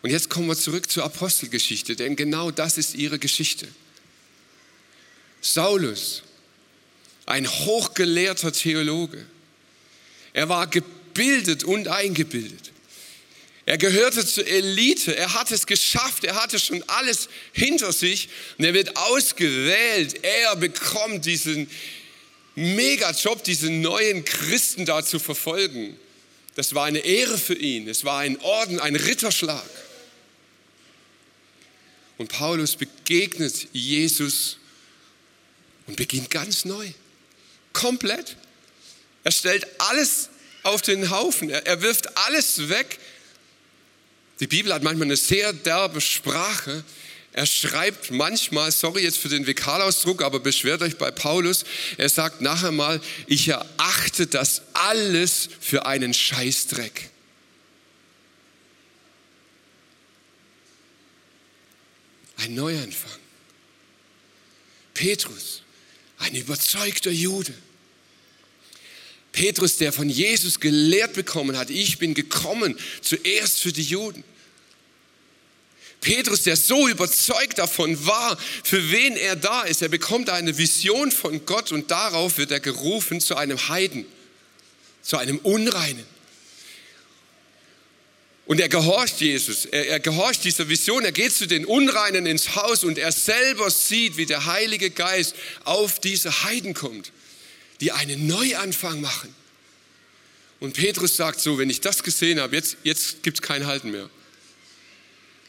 Und 0.07 0.13
jetzt 0.13 0.31
kommen 0.31 0.47
wir 0.47 0.55
zurück 0.55 0.89
zur 0.89 1.03
Apostelgeschichte, 1.03 1.97
denn 1.97 2.15
genau 2.15 2.53
das 2.53 2.79
ist 2.79 2.95
ihre 2.95 3.19
Geschichte. 3.19 3.67
Saulus, 5.41 6.23
ein 7.27 7.51
hochgelehrter 7.51 8.53
Theologe. 8.53 9.27
Er 10.33 10.49
war 10.49 10.69
gebildet 10.69 11.65
und 11.65 11.89
eingebildet. 11.89 12.71
Er 13.65 13.79
gehörte 13.79 14.25
zur 14.25 14.47
Elite, 14.47 15.17
er 15.17 15.35
hat 15.35 15.51
es 15.51 15.67
geschafft, 15.67 16.23
er 16.23 16.41
hatte 16.41 16.61
schon 16.61 16.85
alles 16.87 17.29
hinter 17.51 17.93
sich 17.93 18.29
und 18.59 18.65
er 18.65 18.75
wird 18.75 18.97
ausgewählt. 18.97 20.23
Er 20.23 20.55
bekommt 20.55 21.27
diesen 21.27 21.69
Megajob, 22.55 23.43
diesen 23.43 23.81
neuen 23.81 24.25
Christen 24.25 24.87
da 24.87 25.05
zu 25.05 25.19
verfolgen. 25.19 25.99
Das 26.55 26.77
war 26.77 26.85
eine 26.85 27.01
Ehre 27.01 27.39
für 27.39 27.57
ihn, 27.57 27.89
es 27.89 28.05
war 28.05 28.21
ein 28.21 28.41
Orden, 28.43 28.79
ein 28.79 28.95
Ritterschlag. 28.95 29.69
Und 32.19 32.29
Paulus 32.29 32.77
begegnet 32.77 33.69
Jesus 33.73 34.57
und 35.87 35.97
beginnt 35.97 36.31
ganz 36.31 36.65
neu. 36.65 36.91
Komplett. 37.73 38.37
Er 39.25 39.33
stellt 39.33 39.67
alles 39.79 40.31
auf 40.63 40.83
den 40.83 41.11
Haufen. 41.11 41.51
Er, 41.51 41.67
er 41.67 41.83
wirft 41.83 42.17
alles 42.17 42.69
weg 42.69 42.99
Die 44.41 44.47
Bibel 44.47 44.73
hat 44.73 44.83
manchmal 44.83 45.07
eine 45.07 45.17
sehr 45.17 45.53
derbe 45.53 46.01
Sprache. 46.01 46.85
Er 47.33 47.47
schreibt 47.47 48.11
manchmal, 48.11 48.73
sorry 48.73 49.03
jetzt 49.03 49.19
für 49.19 49.29
den 49.29 49.47
Vokalausdruck, 49.47 50.23
aber 50.23 50.41
beschwert 50.41 50.83
euch 50.83 50.97
bei 50.97 51.11
Paulus, 51.11 51.65
er 51.99 52.09
sagt 52.09 52.41
nachher 52.41 52.73
mal, 52.73 53.01
ich 53.27 53.49
erachte 53.49 54.27
das 54.27 54.63
alles 54.73 55.51
für 55.61 55.85
einen 55.85 56.15
Scheißdreck. 56.15 57.11
Ein 62.37 62.55
Neuanfang. 62.55 63.19
Petrus, 64.95 65.63
ein 66.19 66.35
überzeugter 66.35 67.11
Jude. 67.11 67.55
Petrus, 69.33 69.77
der 69.77 69.93
von 69.93 70.09
Jesus 70.09 70.61
gelehrt 70.61 71.13
bekommen 71.13 71.59
hat, 71.59 71.69
ich 71.69 71.99
bin 71.99 72.15
gekommen 72.15 72.79
zuerst 73.03 73.61
für 73.61 73.73
die 73.73 73.83
Juden. 73.83 74.25
Petrus, 76.01 76.45
der 76.45 76.57
so 76.57 76.89
überzeugt 76.89 77.59
davon 77.59 78.07
war, 78.07 78.39
für 78.65 78.91
wen 78.91 79.17
er 79.17 79.37
da 79.37 79.63
ist. 79.63 79.83
Er 79.83 79.89
bekommt 79.89 80.31
eine 80.31 80.57
Vision 80.57 81.11
von 81.11 81.45
Gott 81.45 81.73
und 81.73 81.91
darauf 81.91 82.39
wird 82.39 82.51
er 82.51 82.61
gerufen 82.61 83.21
zu 83.21 83.37
einem 83.37 83.69
Heiden, 83.69 84.07
zu 85.03 85.17
einem 85.17 85.39
Unreinen. 85.39 86.16
Und 88.47 88.61
er 88.61 88.69
gehorcht 88.69 89.21
Jesus, 89.21 89.65
er, 89.65 89.89
er, 89.89 90.01
gehorcht 90.01 90.45
dieser 90.45 90.69
Vision, 90.69 91.05
er 91.05 91.11
geht 91.11 91.33
zu 91.33 91.49
den 91.49 91.67
Unreinen 91.67 92.27
ins 92.27 92.55
Haus 92.55 92.85
und 92.85 92.97
er 92.97 93.11
selber 93.11 93.71
sieht, 93.71 94.17
wie 94.17 94.27
der 94.27 94.47
Heilige 94.47 94.91
Geist 94.91 95.35
auf 95.65 95.99
diese 95.99 96.45
Heiden 96.45 96.73
kommt, 96.73 97.11
die 97.81 97.91
einen 97.91 98.29
Neuanfang 98.29 99.01
machen. 99.01 99.35
Und 100.61 100.75
Petrus 100.75 101.17
sagt 101.17 101.41
so, 101.41 101.59
wenn 101.59 101.71
ich 101.71 101.81
das 101.81 102.05
gesehen 102.05 102.41
habe, 102.41 102.55
jetzt, 102.55 102.77
jetzt 102.85 103.25
gibt 103.25 103.39
es 103.39 103.43
kein 103.43 103.67
Halten 103.67 103.91
mehr. 103.91 104.09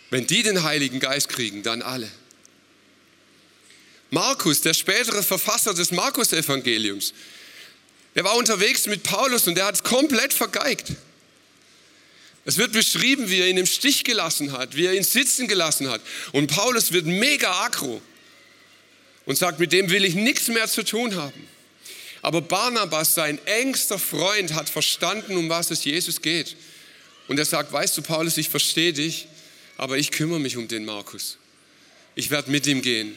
Wenn 0.10 0.25
die 0.25 0.41
den 0.41 0.63
Heiligen 0.63 0.99
Geist 0.99 1.29
kriegen, 1.29 1.62
dann 1.62 1.83
alle. 1.83 2.10
Markus, 4.10 4.62
der 4.62 4.73
spätere 4.73 5.21
Verfasser 5.21 5.73
des 5.73 5.91
Markus-Evangeliums, 5.91 7.13
der 8.15 8.23
war 8.23 8.36
unterwegs 8.36 8.88
mit 8.88 9.03
Paulus 9.03 9.47
und 9.47 9.55
der 9.55 9.65
hat 9.65 9.75
es 9.75 9.83
komplett 9.83 10.33
vergeigt. 10.33 10.93
Es 12.47 12.57
wird 12.57 12.71
beschrieben, 12.71 13.29
wie 13.29 13.41
er 13.41 13.49
ihn 13.49 13.57
im 13.57 13.65
Stich 13.65 14.05
gelassen 14.05 14.53
hat, 14.53 14.73
wie 14.77 14.86
er 14.86 14.93
ihn 14.93 15.03
sitzen 15.03 15.49
gelassen 15.49 15.89
hat. 15.89 15.99
Und 16.31 16.47
Paulus 16.47 16.93
wird 16.93 17.05
mega 17.05 17.51
aggro 17.65 18.01
und 19.25 19.38
sagt, 19.38 19.60
mit 19.60 19.73
dem 19.73 19.89
will 19.89 20.05
ich 20.05 20.15
nichts 20.15 20.47
mehr 20.47 20.65
zu 20.69 20.86
tun 20.86 21.15
haben. 21.15 21.45
Aber 22.21 22.39
Barnabas, 22.39 23.15
sein 23.15 23.38
engster 23.45 23.99
Freund, 23.99 24.53
hat 24.53 24.69
verstanden, 24.69 25.36
um 25.36 25.49
was 25.49 25.71
es 25.71 25.83
Jesus 25.83 26.21
geht. 26.21 26.55
Und 27.27 27.38
er 27.38 27.43
sagt, 27.43 27.73
weißt 27.73 27.97
du, 27.97 28.01
Paulus, 28.01 28.38
ich 28.38 28.47
verstehe 28.47 28.93
dich, 28.93 29.27
aber 29.75 29.97
ich 29.97 30.12
kümmere 30.12 30.39
mich 30.39 30.55
um 30.55 30.69
den 30.69 30.86
Markus. 30.86 31.38
Ich 32.15 32.31
werde 32.31 32.49
mit 32.49 32.65
ihm 32.65 32.81
gehen 32.81 33.13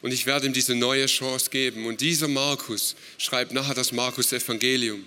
und 0.00 0.12
ich 0.12 0.26
werde 0.26 0.46
ihm 0.46 0.52
diese 0.52 0.76
neue 0.76 1.06
Chance 1.06 1.50
geben. 1.50 1.86
Und 1.86 2.00
dieser 2.00 2.28
Markus 2.28 2.94
schreibt 3.18 3.52
nachher 3.52 3.74
das 3.74 3.90
Markus-Evangelium 3.90 5.04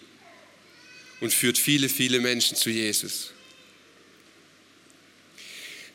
und 1.21 1.33
führt 1.33 1.57
viele, 1.57 1.87
viele 1.87 2.19
Menschen 2.19 2.57
zu 2.57 2.69
Jesus. 2.69 3.31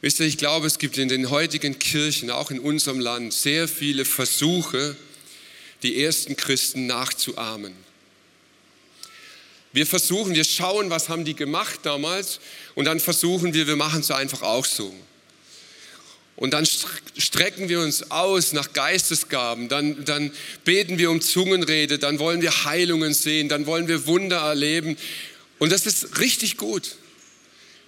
Wisst 0.03 0.19
ihr, 0.19 0.27
ich 0.27 0.37
glaube, 0.37 0.67
es 0.67 0.79
gibt 0.79 0.99
in 0.99 1.09
den 1.09 1.31
heutigen 1.31 1.79
Kirchen, 1.79 2.29
auch 2.33 2.51
in 2.51 2.59
unserem 2.59 2.99
Land, 2.99 3.33
sehr 3.33 3.69
viele 3.69 4.05
Versuche, 4.05 4.97
die 5.85 6.03
ersten 6.03 6.37
Christen 6.37 6.89
nachzuahmen. 6.89 7.73
Wir 9.73 9.87
versuchen, 9.87 10.35
wir 10.35 10.43
schauen, 10.43 10.91
was 10.91 11.09
haben 11.09 11.25
die 11.25 11.37
gemacht 11.37 11.81
damals 11.85 12.41
und 12.75 12.87
dann 12.87 12.99
versuchen 12.99 13.55
wir, 13.55 13.69
wir 13.69 13.77
machen 13.77 14.01
es 14.01 14.11
einfach 14.11 14.43
auch 14.43 14.65
so. 14.65 14.93
Und 16.35 16.53
dann 16.53 16.67
strecken 16.67 17.69
wir 17.69 17.79
uns 17.79 18.11
aus 18.11 18.53
nach 18.53 18.73
Geistesgaben, 18.73 19.69
dann, 19.69 20.05
dann 20.05 20.33
beten 20.65 20.99
wir 20.99 21.13
um 21.13 21.21
Zungenrede, 21.21 22.01
dann 22.01 22.19
wollen 22.19 22.43
wir 22.43 22.65
Heilungen 22.65 23.15
sehen, 23.15 23.49
dann 23.49 23.67
wollen 23.67 23.87
wir 23.87 24.05
Wunder 24.09 24.39
erleben. 24.39 24.97
Und 25.61 25.71
das 25.71 25.87
ist 25.87 26.19
richtig 26.19 26.57
gut. 26.57 26.97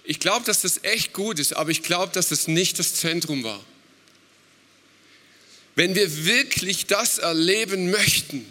Ich 0.05 0.19
glaube, 0.19 0.45
dass 0.45 0.61
das 0.61 0.83
echt 0.83 1.13
gut 1.13 1.39
ist, 1.39 1.53
aber 1.53 1.71
ich 1.71 1.81
glaube, 1.81 2.13
dass 2.13 2.29
das 2.29 2.47
nicht 2.47 2.77
das 2.77 2.93
Zentrum 2.95 3.43
war. 3.43 3.63
Wenn 5.75 5.95
wir 5.95 6.25
wirklich 6.25 6.85
das 6.85 7.17
erleben 7.17 7.89
möchten, 7.91 8.45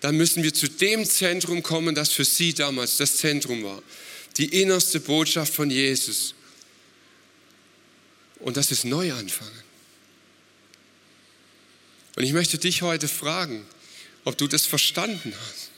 dann 0.00 0.16
müssen 0.16 0.42
wir 0.42 0.52
zu 0.52 0.68
dem 0.68 1.04
Zentrum 1.04 1.62
kommen, 1.62 1.94
das 1.94 2.10
für 2.10 2.24
sie 2.24 2.52
damals 2.54 2.96
das 2.96 3.16
Zentrum 3.16 3.62
war. 3.62 3.82
Die 4.36 4.60
innerste 4.60 5.00
Botschaft 5.00 5.54
von 5.54 5.70
Jesus. 5.70 6.34
Und 8.40 8.56
das 8.56 8.70
ist 8.72 8.84
Neuanfangen. 8.84 9.62
Und 12.16 12.24
ich 12.24 12.32
möchte 12.32 12.58
dich 12.58 12.82
heute 12.82 13.08
fragen, 13.08 13.64
ob 14.24 14.36
du 14.36 14.46
das 14.46 14.66
verstanden 14.66 15.34
hast. 15.48 15.69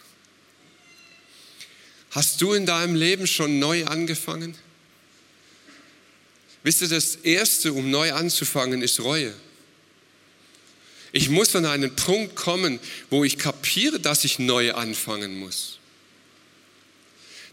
Hast 2.12 2.42
du 2.42 2.52
in 2.52 2.66
deinem 2.66 2.94
Leben 2.94 3.26
schon 3.26 3.58
neu 3.58 3.86
angefangen? 3.86 4.54
Wisst 6.62 6.82
ihr, 6.82 6.88
das 6.88 7.16
Erste, 7.16 7.72
um 7.72 7.90
neu 7.90 8.12
anzufangen, 8.12 8.82
ist 8.82 9.00
Reue. 9.00 9.32
Ich 11.10 11.30
muss 11.30 11.56
an 11.56 11.64
einen 11.64 11.96
Punkt 11.96 12.36
kommen, 12.36 12.80
wo 13.10 13.24
ich 13.24 13.38
kapiere, 13.38 13.98
dass 13.98 14.24
ich 14.24 14.38
neu 14.38 14.72
anfangen 14.74 15.38
muss. 15.38 15.78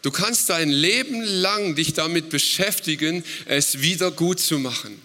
Du 0.01 0.11
kannst 0.11 0.49
dein 0.49 0.69
Leben 0.69 1.21
lang 1.21 1.75
dich 1.75 1.93
damit 1.93 2.29
beschäftigen, 2.29 3.23
es 3.45 3.81
wieder 3.81 4.11
gut 4.11 4.39
zu 4.39 4.59
machen. 4.59 5.01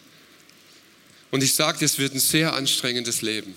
Und 1.30 1.42
ich 1.42 1.54
sage 1.54 1.78
dir, 1.78 1.84
es 1.84 1.98
wird 1.98 2.14
ein 2.14 2.20
sehr 2.20 2.54
anstrengendes 2.54 3.22
Leben. 3.22 3.54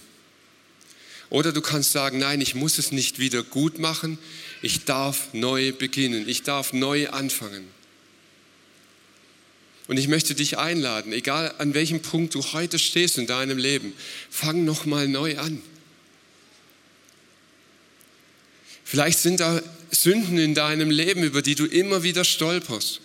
Oder 1.30 1.52
du 1.52 1.62
kannst 1.62 1.92
sagen, 1.92 2.20
nein, 2.20 2.40
ich 2.40 2.56
muss 2.56 2.78
es 2.78 2.92
nicht 2.92 3.20
wieder 3.20 3.44
gut 3.44 3.80
machen, 3.80 4.18
ich 4.62 4.86
darf 4.86 5.34
neu 5.34 5.72
beginnen, 5.72 6.28
ich 6.28 6.44
darf 6.44 6.74
neu 6.74 7.10
anfangen. 7.10 7.68
Und 9.88 9.98
ich 9.98 10.08
möchte 10.08 10.36
dich 10.36 10.58
einladen, 10.58 11.14
egal 11.14 11.54
an 11.60 11.74
welchem 11.74 12.02
Punkt 12.02 12.36
du 12.36 12.44
heute 12.54 12.78
stehst 12.78 13.18
in 13.18 13.28
deinem 13.28 13.58
Leben, 13.58 13.94
fang 14.30 14.66
noch 14.66 14.86
mal 14.86 15.08
neu 15.08 15.38
an. 15.38 15.62
Vielleicht 18.84 19.20
sind 19.20 19.40
da 19.40 19.62
Sünden 19.92 20.38
in 20.38 20.54
deinem 20.54 20.90
Leben, 20.90 21.24
über 21.24 21.42
die 21.42 21.56
du 21.56 21.66
immer 21.66 22.04
wieder 22.04 22.26
stolperst. 22.26 23.02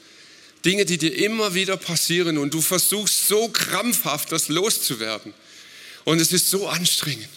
Dinge, 0.64 0.84
die 0.84 0.98
dir 0.98 1.14
immer 1.14 1.54
wieder 1.54 1.76
passieren 1.76 2.38
und 2.38 2.54
du 2.54 2.60
versuchst 2.60 3.26
so 3.28 3.48
krampfhaft, 3.48 4.30
das 4.30 4.48
loszuwerden. 4.48 5.34
Und 6.04 6.20
es 6.20 6.32
ist 6.32 6.50
so 6.50 6.68
anstrengend. 6.68 7.28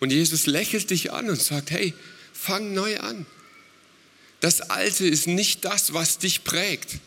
Und 0.00 0.12
Jesus 0.12 0.46
lächelt 0.46 0.90
dich 0.90 1.12
an 1.12 1.28
und 1.28 1.40
sagt, 1.40 1.70
hey, 1.70 1.94
fang 2.38 2.72
neu 2.72 2.98
an. 3.00 3.26
Das 4.40 4.60
Alte 4.60 5.06
ist 5.06 5.26
nicht 5.26 5.64
das, 5.64 5.92
was 5.92 6.18
dich 6.18 6.44
prägt. 6.44 6.98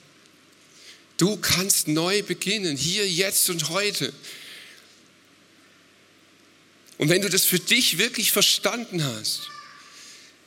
Du 1.17 1.37
kannst 1.37 1.87
neu 1.87 2.23
beginnen, 2.23 2.75
hier, 2.75 3.07
jetzt 3.07 3.49
und 3.49 3.69
heute. 3.69 4.11
Und 6.97 7.09
wenn 7.09 7.21
du 7.21 7.29
das 7.29 7.45
für 7.45 7.59
dich 7.59 7.97
wirklich 7.97 8.31
verstanden 8.31 9.03
hast, 9.03 9.49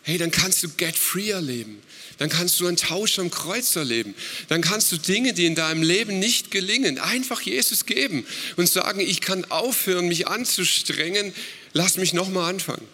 hey, 0.02 0.18
dann 0.18 0.30
kannst 0.30 0.62
du 0.62 0.68
Get 0.68 0.96
Free 0.96 1.30
erleben. 1.30 1.82
Dann 2.18 2.28
kannst 2.28 2.60
du 2.60 2.66
einen 2.66 2.76
Tausch 2.76 3.18
am 3.18 3.30
Kreuz 3.30 3.74
erleben. 3.74 4.14
Dann 4.48 4.60
kannst 4.60 4.92
du 4.92 4.98
Dinge, 4.98 5.32
die 5.32 5.46
in 5.46 5.54
deinem 5.54 5.82
Leben 5.82 6.18
nicht 6.18 6.50
gelingen, 6.50 6.98
einfach 6.98 7.40
Jesus 7.40 7.86
geben 7.86 8.26
und 8.56 8.68
sagen, 8.68 9.00
ich 9.00 9.20
kann 9.20 9.44
aufhören, 9.46 10.06
mich 10.08 10.28
anzustrengen, 10.28 11.34
lass 11.72 11.96
mich 11.96 12.12
nochmal 12.12 12.50
anfangen. 12.50 12.86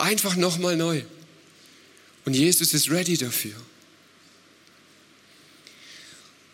Einfach 0.00 0.34
nochmal 0.34 0.76
neu. 0.76 1.02
Und 2.24 2.32
Jesus 2.34 2.72
ist 2.72 2.90
ready 2.90 3.18
dafür. 3.18 3.54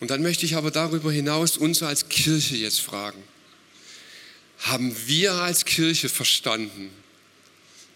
Und 0.00 0.10
dann 0.10 0.20
möchte 0.20 0.44
ich 0.44 0.56
aber 0.56 0.72
darüber 0.72 1.12
hinaus 1.12 1.56
uns 1.56 1.80
als 1.82 2.08
Kirche 2.08 2.56
jetzt 2.56 2.80
fragen. 2.80 3.22
Haben 4.58 4.96
wir 5.06 5.34
als 5.34 5.64
Kirche 5.64 6.08
verstanden, 6.08 6.90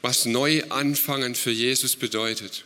was 0.03 0.25
neu 0.25 0.62
anfangen 0.68 1.35
für 1.35 1.51
Jesus 1.51 1.97
bedeutet? 1.97 2.64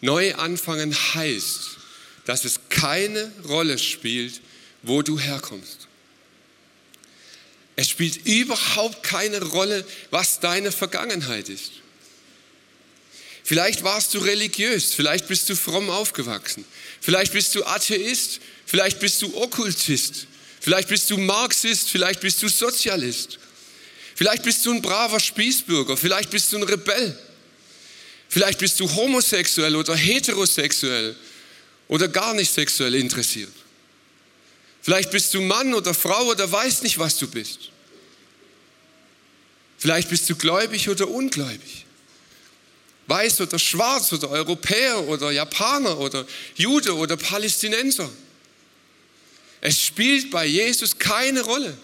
Neu 0.00 0.32
anfangen 0.36 0.94
heißt, 0.94 1.76
dass 2.24 2.44
es 2.44 2.60
keine 2.68 3.32
Rolle 3.48 3.78
spielt, 3.78 4.40
wo 4.82 5.02
du 5.02 5.18
herkommst. 5.18 5.88
Es 7.78 7.88
spielt 7.88 8.26
überhaupt 8.26 9.04
keine 9.04 9.40
Rolle, 9.40 9.84
was 10.10 10.40
deine 10.40 10.72
Vergangenheit 10.72 11.48
ist. 11.48 11.74
Vielleicht 13.44 13.84
warst 13.84 14.12
du 14.14 14.18
religiös, 14.18 14.94
vielleicht 14.94 15.28
bist 15.28 15.48
du 15.48 15.54
fromm 15.54 15.88
aufgewachsen, 15.88 16.64
vielleicht 17.00 17.32
bist 17.32 17.54
du 17.54 17.64
Atheist, 17.64 18.40
vielleicht 18.66 18.98
bist 18.98 19.22
du 19.22 19.32
Okkultist, 19.32 20.26
vielleicht 20.58 20.88
bist 20.88 21.08
du 21.08 21.18
Marxist, 21.18 21.88
vielleicht 21.88 22.18
bist 22.18 22.42
du 22.42 22.48
Sozialist, 22.48 23.38
vielleicht 24.16 24.42
bist 24.42 24.66
du 24.66 24.72
ein 24.72 24.82
braver 24.82 25.20
Spießbürger, 25.20 25.96
vielleicht 25.96 26.30
bist 26.30 26.52
du 26.52 26.56
ein 26.56 26.64
Rebell. 26.64 27.16
Vielleicht 28.28 28.58
bist 28.58 28.80
du 28.80 28.92
homosexuell 28.92 29.76
oder 29.76 29.94
heterosexuell 29.94 31.14
oder 31.86 32.08
gar 32.08 32.34
nicht 32.34 32.52
sexuell 32.52 32.96
interessiert. 32.96 33.52
Vielleicht 34.88 35.10
bist 35.10 35.34
du 35.34 35.42
Mann 35.42 35.74
oder 35.74 35.92
Frau 35.92 36.28
oder 36.28 36.50
weißt 36.50 36.82
nicht, 36.82 36.98
was 36.98 37.18
du 37.18 37.28
bist. 37.28 37.58
Vielleicht 39.76 40.08
bist 40.08 40.30
du 40.30 40.34
gläubig 40.34 40.88
oder 40.88 41.06
ungläubig. 41.06 41.84
Weiß 43.06 43.42
oder 43.42 43.58
schwarz 43.58 44.14
oder 44.14 44.30
Europäer 44.30 45.06
oder 45.06 45.30
Japaner 45.30 45.98
oder 45.98 46.26
Jude 46.56 46.96
oder 46.96 47.18
Palästinenser. 47.18 48.08
Es 49.60 49.78
spielt 49.78 50.30
bei 50.30 50.46
Jesus 50.46 50.98
keine 50.98 51.42
Rolle, 51.42 51.76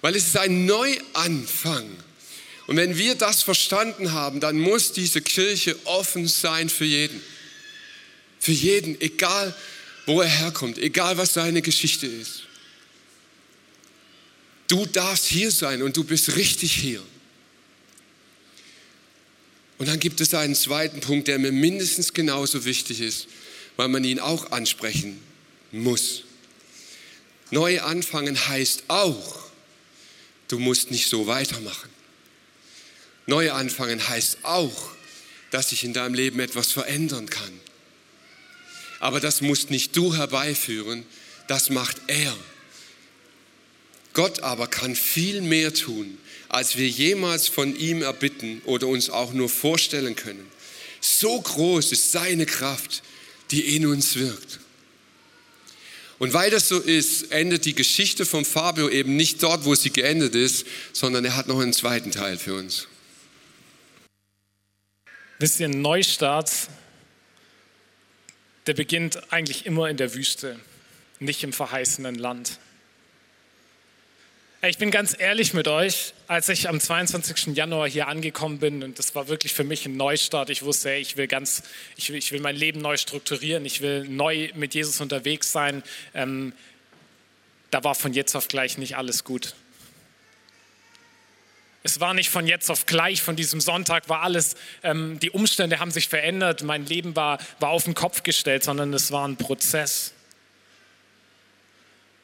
weil 0.00 0.16
es 0.16 0.28
ist 0.28 0.38
ein 0.38 0.64
Neuanfang. 0.64 1.98
Und 2.66 2.76
wenn 2.78 2.96
wir 2.96 3.14
das 3.14 3.42
verstanden 3.42 4.12
haben, 4.12 4.40
dann 4.40 4.58
muss 4.58 4.92
diese 4.92 5.20
Kirche 5.20 5.76
offen 5.84 6.26
sein 6.26 6.70
für 6.70 6.86
jeden. 6.86 7.22
Für 8.38 8.52
jeden, 8.52 8.98
egal 9.02 9.54
wo 10.10 10.22
er 10.22 10.28
herkommt, 10.28 10.76
egal 10.78 11.16
was 11.18 11.34
seine 11.34 11.62
Geschichte 11.62 12.08
ist. 12.08 12.42
Du 14.66 14.84
darfst 14.84 15.26
hier 15.26 15.52
sein 15.52 15.82
und 15.82 15.96
du 15.96 16.02
bist 16.02 16.34
richtig 16.34 16.74
hier. 16.74 17.00
Und 19.78 19.86
dann 19.88 20.00
gibt 20.00 20.20
es 20.20 20.34
einen 20.34 20.56
zweiten 20.56 20.98
Punkt, 20.98 21.28
der 21.28 21.38
mir 21.38 21.52
mindestens 21.52 22.12
genauso 22.12 22.64
wichtig 22.64 23.00
ist, 23.00 23.28
weil 23.76 23.86
man 23.86 24.02
ihn 24.02 24.18
auch 24.18 24.50
ansprechen 24.50 25.20
muss. 25.70 26.24
Neu 27.52 27.80
anfangen 27.80 28.48
heißt 28.48 28.84
auch, 28.88 29.44
du 30.48 30.58
musst 30.58 30.90
nicht 30.90 31.08
so 31.08 31.28
weitermachen. 31.28 31.88
Neu 33.26 33.52
anfangen 33.52 34.08
heißt 34.08 34.38
auch, 34.42 34.90
dass 35.52 35.70
sich 35.70 35.84
in 35.84 35.92
deinem 35.92 36.14
Leben 36.14 36.40
etwas 36.40 36.72
verändern 36.72 37.30
kann. 37.30 37.69
Aber 39.00 39.18
das 39.18 39.40
musst 39.40 39.70
nicht 39.70 39.96
du 39.96 40.14
herbeiführen, 40.14 41.04
das 41.48 41.70
macht 41.70 41.96
er. 42.06 42.36
Gott 44.12 44.40
aber 44.40 44.66
kann 44.66 44.94
viel 44.94 45.40
mehr 45.40 45.72
tun, 45.72 46.18
als 46.48 46.76
wir 46.76 46.88
jemals 46.88 47.48
von 47.48 47.74
ihm 47.76 48.02
erbitten 48.02 48.60
oder 48.64 48.86
uns 48.86 49.08
auch 49.08 49.32
nur 49.32 49.48
vorstellen 49.48 50.16
können. 50.16 50.46
So 51.00 51.40
groß 51.40 51.92
ist 51.92 52.12
seine 52.12 52.46
Kraft, 52.46 53.02
die 53.50 53.76
in 53.76 53.86
uns 53.86 54.16
wirkt. 54.16 54.60
Und 56.18 56.34
weil 56.34 56.50
das 56.50 56.68
so 56.68 56.78
ist, 56.78 57.32
endet 57.32 57.64
die 57.64 57.74
Geschichte 57.74 58.26
von 58.26 58.44
Fabio 58.44 58.90
eben 58.90 59.16
nicht 59.16 59.42
dort, 59.42 59.64
wo 59.64 59.74
sie 59.74 59.90
geendet 59.90 60.34
ist, 60.34 60.66
sondern 60.92 61.24
er 61.24 61.34
hat 61.34 61.48
noch 61.48 61.60
einen 61.60 61.72
zweiten 61.72 62.10
Teil 62.10 62.36
für 62.36 62.54
uns. 62.54 62.88
Ein 65.40 65.80
Neustart, 65.80 66.50
der 68.66 68.74
beginnt 68.74 69.32
eigentlich 69.32 69.66
immer 69.66 69.88
in 69.88 69.96
der 69.96 70.14
Wüste, 70.14 70.58
nicht 71.18 71.42
im 71.44 71.52
verheißenen 71.52 72.14
Land. 72.14 72.58
Ich 74.62 74.76
bin 74.76 74.90
ganz 74.90 75.16
ehrlich 75.18 75.54
mit 75.54 75.68
euch, 75.68 76.12
als 76.26 76.50
ich 76.50 76.68
am 76.68 76.78
22. 76.78 77.56
Januar 77.56 77.88
hier 77.88 78.08
angekommen 78.08 78.58
bin, 78.58 78.82
und 78.82 78.98
das 78.98 79.14
war 79.14 79.26
wirklich 79.28 79.54
für 79.54 79.64
mich 79.64 79.86
ein 79.86 79.96
Neustart, 79.96 80.50
ich 80.50 80.62
wusste, 80.62 80.92
ich 80.92 81.16
will 81.16 81.28
ganz, 81.28 81.62
ich 81.96 82.10
will, 82.10 82.18
ich 82.18 82.30
will 82.30 82.40
mein 82.40 82.56
Leben 82.56 82.82
neu 82.82 82.98
strukturieren, 82.98 83.64
ich 83.64 83.80
will 83.80 84.04
neu 84.04 84.50
mit 84.54 84.74
Jesus 84.74 85.00
unterwegs 85.00 85.50
sein, 85.50 85.82
ähm, 86.12 86.52
da 87.70 87.82
war 87.84 87.94
von 87.94 88.12
jetzt 88.12 88.36
auf 88.36 88.48
gleich 88.48 88.76
nicht 88.76 88.98
alles 88.98 89.24
gut. 89.24 89.54
Es 91.82 91.98
war 91.98 92.12
nicht 92.12 92.28
von 92.28 92.46
jetzt 92.46 92.70
auf 92.70 92.84
gleich, 92.84 93.22
von 93.22 93.36
diesem 93.36 93.60
Sonntag 93.60 94.08
war 94.08 94.22
alles, 94.22 94.54
ähm, 94.82 95.18
die 95.20 95.30
Umstände 95.30 95.78
haben 95.78 95.90
sich 95.90 96.08
verändert, 96.08 96.62
mein 96.62 96.84
Leben 96.84 97.16
war, 97.16 97.38
war 97.58 97.70
auf 97.70 97.84
den 97.84 97.94
Kopf 97.94 98.22
gestellt, 98.22 98.64
sondern 98.64 98.92
es 98.92 99.12
war 99.12 99.26
ein 99.26 99.36
Prozess. 99.36 100.12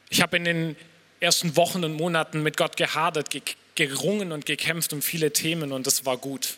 Ich 0.09 0.21
habe 0.21 0.37
in 0.37 0.43
den 0.43 0.75
ersten 1.19 1.55
Wochen 1.55 1.83
und 1.83 1.93
Monaten 1.93 2.43
mit 2.43 2.55
Gott 2.55 2.77
gehadert, 2.77 3.29
gerungen 3.73 4.31
und 4.31 4.45
gekämpft 4.45 4.93
um 4.93 5.01
viele 5.01 5.33
Themen 5.33 5.71
und 5.71 5.87
das 5.87 6.05
war 6.05 6.17
gut, 6.17 6.55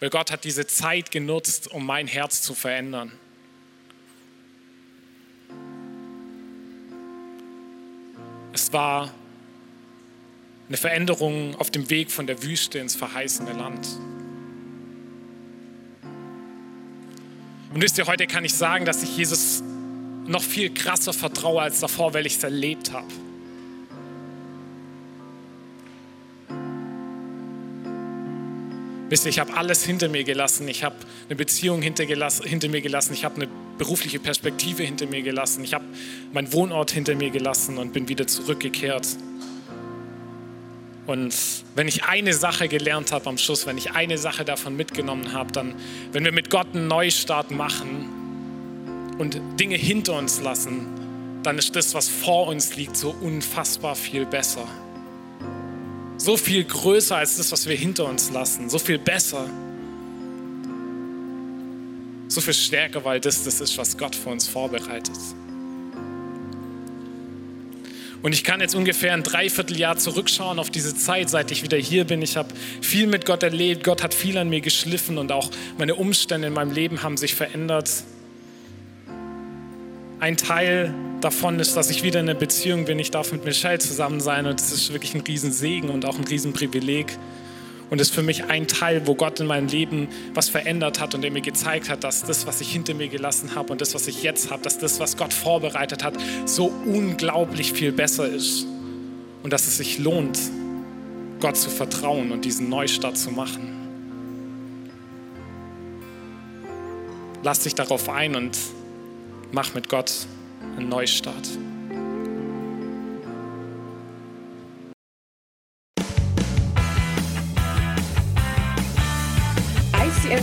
weil 0.00 0.10
Gott 0.10 0.32
hat 0.32 0.42
diese 0.42 0.66
Zeit 0.66 1.12
genutzt, 1.12 1.68
um 1.68 1.86
mein 1.86 2.08
Herz 2.08 2.42
zu 2.42 2.54
verändern. 2.54 3.12
Es 8.52 8.72
war 8.72 9.14
eine 10.72 10.78
Veränderung 10.78 11.54
auf 11.56 11.70
dem 11.70 11.90
Weg 11.90 12.10
von 12.10 12.26
der 12.26 12.42
Wüste 12.42 12.78
ins 12.78 12.94
verheißene 12.94 13.52
Land. 13.52 13.86
Und 17.74 17.82
wisst 17.82 17.98
ihr, 17.98 18.06
heute 18.06 18.26
kann 18.26 18.42
ich 18.46 18.54
sagen, 18.54 18.86
dass 18.86 19.02
ich 19.02 19.14
Jesus 19.14 19.62
noch 20.26 20.42
viel 20.42 20.72
krasser 20.72 21.12
vertraue 21.12 21.60
als 21.60 21.80
davor, 21.80 22.14
weil 22.14 22.24
ich 22.24 22.36
es 22.36 22.42
erlebt 22.42 22.90
habe. 22.90 23.06
Wisst 29.10 29.26
ihr, 29.26 29.28
ich 29.28 29.40
habe 29.40 29.52
alles 29.52 29.84
hinter 29.84 30.08
mir 30.08 30.24
gelassen. 30.24 30.66
Ich 30.68 30.84
habe 30.84 30.96
eine 31.28 31.36
Beziehung 31.36 31.82
hinter, 31.82 32.06
mir 32.06 32.80
gelassen. 32.80 33.12
Ich 33.12 33.26
habe 33.26 33.34
eine 33.34 33.48
berufliche 33.76 34.20
Perspektive 34.20 34.84
hinter 34.84 35.04
mir 35.04 35.20
gelassen. 35.20 35.64
Ich 35.64 35.74
habe 35.74 35.84
meinen 36.32 36.50
Wohnort 36.54 36.92
hinter 36.92 37.14
mir 37.14 37.28
gelassen 37.28 37.76
und 37.76 37.92
bin 37.92 38.08
wieder 38.08 38.26
zurückgekehrt. 38.26 39.06
Und 41.06 41.34
wenn 41.74 41.88
ich 41.88 42.04
eine 42.04 42.32
Sache 42.32 42.68
gelernt 42.68 43.10
habe 43.10 43.28
am 43.28 43.38
Schluss, 43.38 43.66
wenn 43.66 43.76
ich 43.76 43.92
eine 43.92 44.18
Sache 44.18 44.44
davon 44.44 44.76
mitgenommen 44.76 45.32
habe, 45.32 45.50
dann, 45.50 45.74
wenn 46.12 46.24
wir 46.24 46.32
mit 46.32 46.48
Gott 46.48 46.68
einen 46.74 46.86
Neustart 46.86 47.50
machen 47.50 49.14
und 49.18 49.40
Dinge 49.58 49.76
hinter 49.76 50.16
uns 50.16 50.40
lassen, 50.40 50.86
dann 51.42 51.58
ist 51.58 51.74
das, 51.74 51.94
was 51.94 52.08
vor 52.08 52.46
uns 52.46 52.76
liegt, 52.76 52.96
so 52.96 53.10
unfassbar 53.20 53.96
viel 53.96 54.26
besser. 54.26 54.66
So 56.18 56.36
viel 56.36 56.62
größer 56.62 57.16
als 57.16 57.36
das, 57.36 57.50
was 57.50 57.66
wir 57.66 57.74
hinter 57.74 58.06
uns 58.06 58.30
lassen, 58.30 58.70
so 58.70 58.78
viel 58.78 58.98
besser, 58.98 59.50
so 62.28 62.40
viel 62.40 62.54
stärker, 62.54 63.04
weil 63.04 63.18
das 63.18 63.42
das 63.42 63.60
ist, 63.60 63.76
was 63.76 63.98
Gott 63.98 64.14
für 64.14 64.30
uns 64.30 64.46
vorbereitet. 64.46 65.18
Und 68.22 68.32
ich 68.32 68.44
kann 68.44 68.60
jetzt 68.60 68.76
ungefähr 68.76 69.14
ein 69.14 69.24
Dreivierteljahr 69.24 69.96
zurückschauen 69.96 70.60
auf 70.60 70.70
diese 70.70 70.94
Zeit, 70.94 71.28
seit 71.28 71.50
ich 71.50 71.64
wieder 71.64 71.76
hier 71.76 72.04
bin. 72.04 72.22
Ich 72.22 72.36
habe 72.36 72.54
viel 72.80 73.08
mit 73.08 73.26
Gott 73.26 73.42
erlebt. 73.42 73.82
Gott 73.82 74.02
hat 74.02 74.14
viel 74.14 74.38
an 74.38 74.48
mir 74.48 74.60
geschliffen 74.60 75.18
und 75.18 75.32
auch 75.32 75.50
meine 75.76 75.96
Umstände 75.96 76.46
in 76.46 76.54
meinem 76.54 76.70
Leben 76.70 77.02
haben 77.02 77.16
sich 77.16 77.34
verändert. 77.34 77.90
Ein 80.20 80.36
Teil 80.36 80.94
davon 81.20 81.58
ist, 81.58 81.76
dass 81.76 81.90
ich 81.90 82.04
wieder 82.04 82.20
in 82.20 82.28
einer 82.28 82.38
Beziehung 82.38 82.84
bin. 82.84 83.00
Ich 83.00 83.10
darf 83.10 83.32
mit 83.32 83.44
Michelle 83.44 83.80
zusammen 83.80 84.20
sein 84.20 84.46
und 84.46 84.60
das 84.60 84.70
ist 84.70 84.92
wirklich 84.92 85.14
ein 85.14 85.22
Riesensegen 85.22 85.90
und 85.90 86.04
auch 86.04 86.16
ein 86.16 86.24
Riesenprivileg. 86.24 87.18
Und 87.92 88.00
ist 88.00 88.14
für 88.14 88.22
mich 88.22 88.44
ein 88.44 88.66
Teil, 88.66 89.06
wo 89.06 89.14
Gott 89.14 89.38
in 89.38 89.46
meinem 89.46 89.68
Leben 89.68 90.08
was 90.32 90.48
verändert 90.48 90.98
hat 90.98 91.14
und 91.14 91.20
der 91.20 91.30
mir 91.30 91.42
gezeigt 91.42 91.90
hat, 91.90 92.04
dass 92.04 92.24
das, 92.24 92.46
was 92.46 92.62
ich 92.62 92.72
hinter 92.72 92.94
mir 92.94 93.08
gelassen 93.08 93.54
habe 93.54 93.70
und 93.70 93.82
das, 93.82 93.94
was 93.94 94.08
ich 94.08 94.22
jetzt 94.22 94.50
habe, 94.50 94.62
dass 94.62 94.78
das, 94.78 94.98
was 94.98 95.18
Gott 95.18 95.34
vorbereitet 95.34 96.02
hat, 96.02 96.14
so 96.46 96.72
unglaublich 96.86 97.74
viel 97.74 97.92
besser 97.92 98.26
ist. 98.26 98.64
Und 99.42 99.52
dass 99.52 99.66
es 99.66 99.76
sich 99.76 99.98
lohnt, 99.98 100.38
Gott 101.38 101.58
zu 101.58 101.68
vertrauen 101.68 102.32
und 102.32 102.46
diesen 102.46 102.70
Neustart 102.70 103.18
zu 103.18 103.30
machen. 103.30 103.68
Lass 107.42 107.60
dich 107.60 107.74
darauf 107.74 108.08
ein 108.08 108.34
und 108.34 108.56
mach 109.50 109.74
mit 109.74 109.90
Gott 109.90 110.10
einen 110.78 110.88
Neustart. 110.88 111.46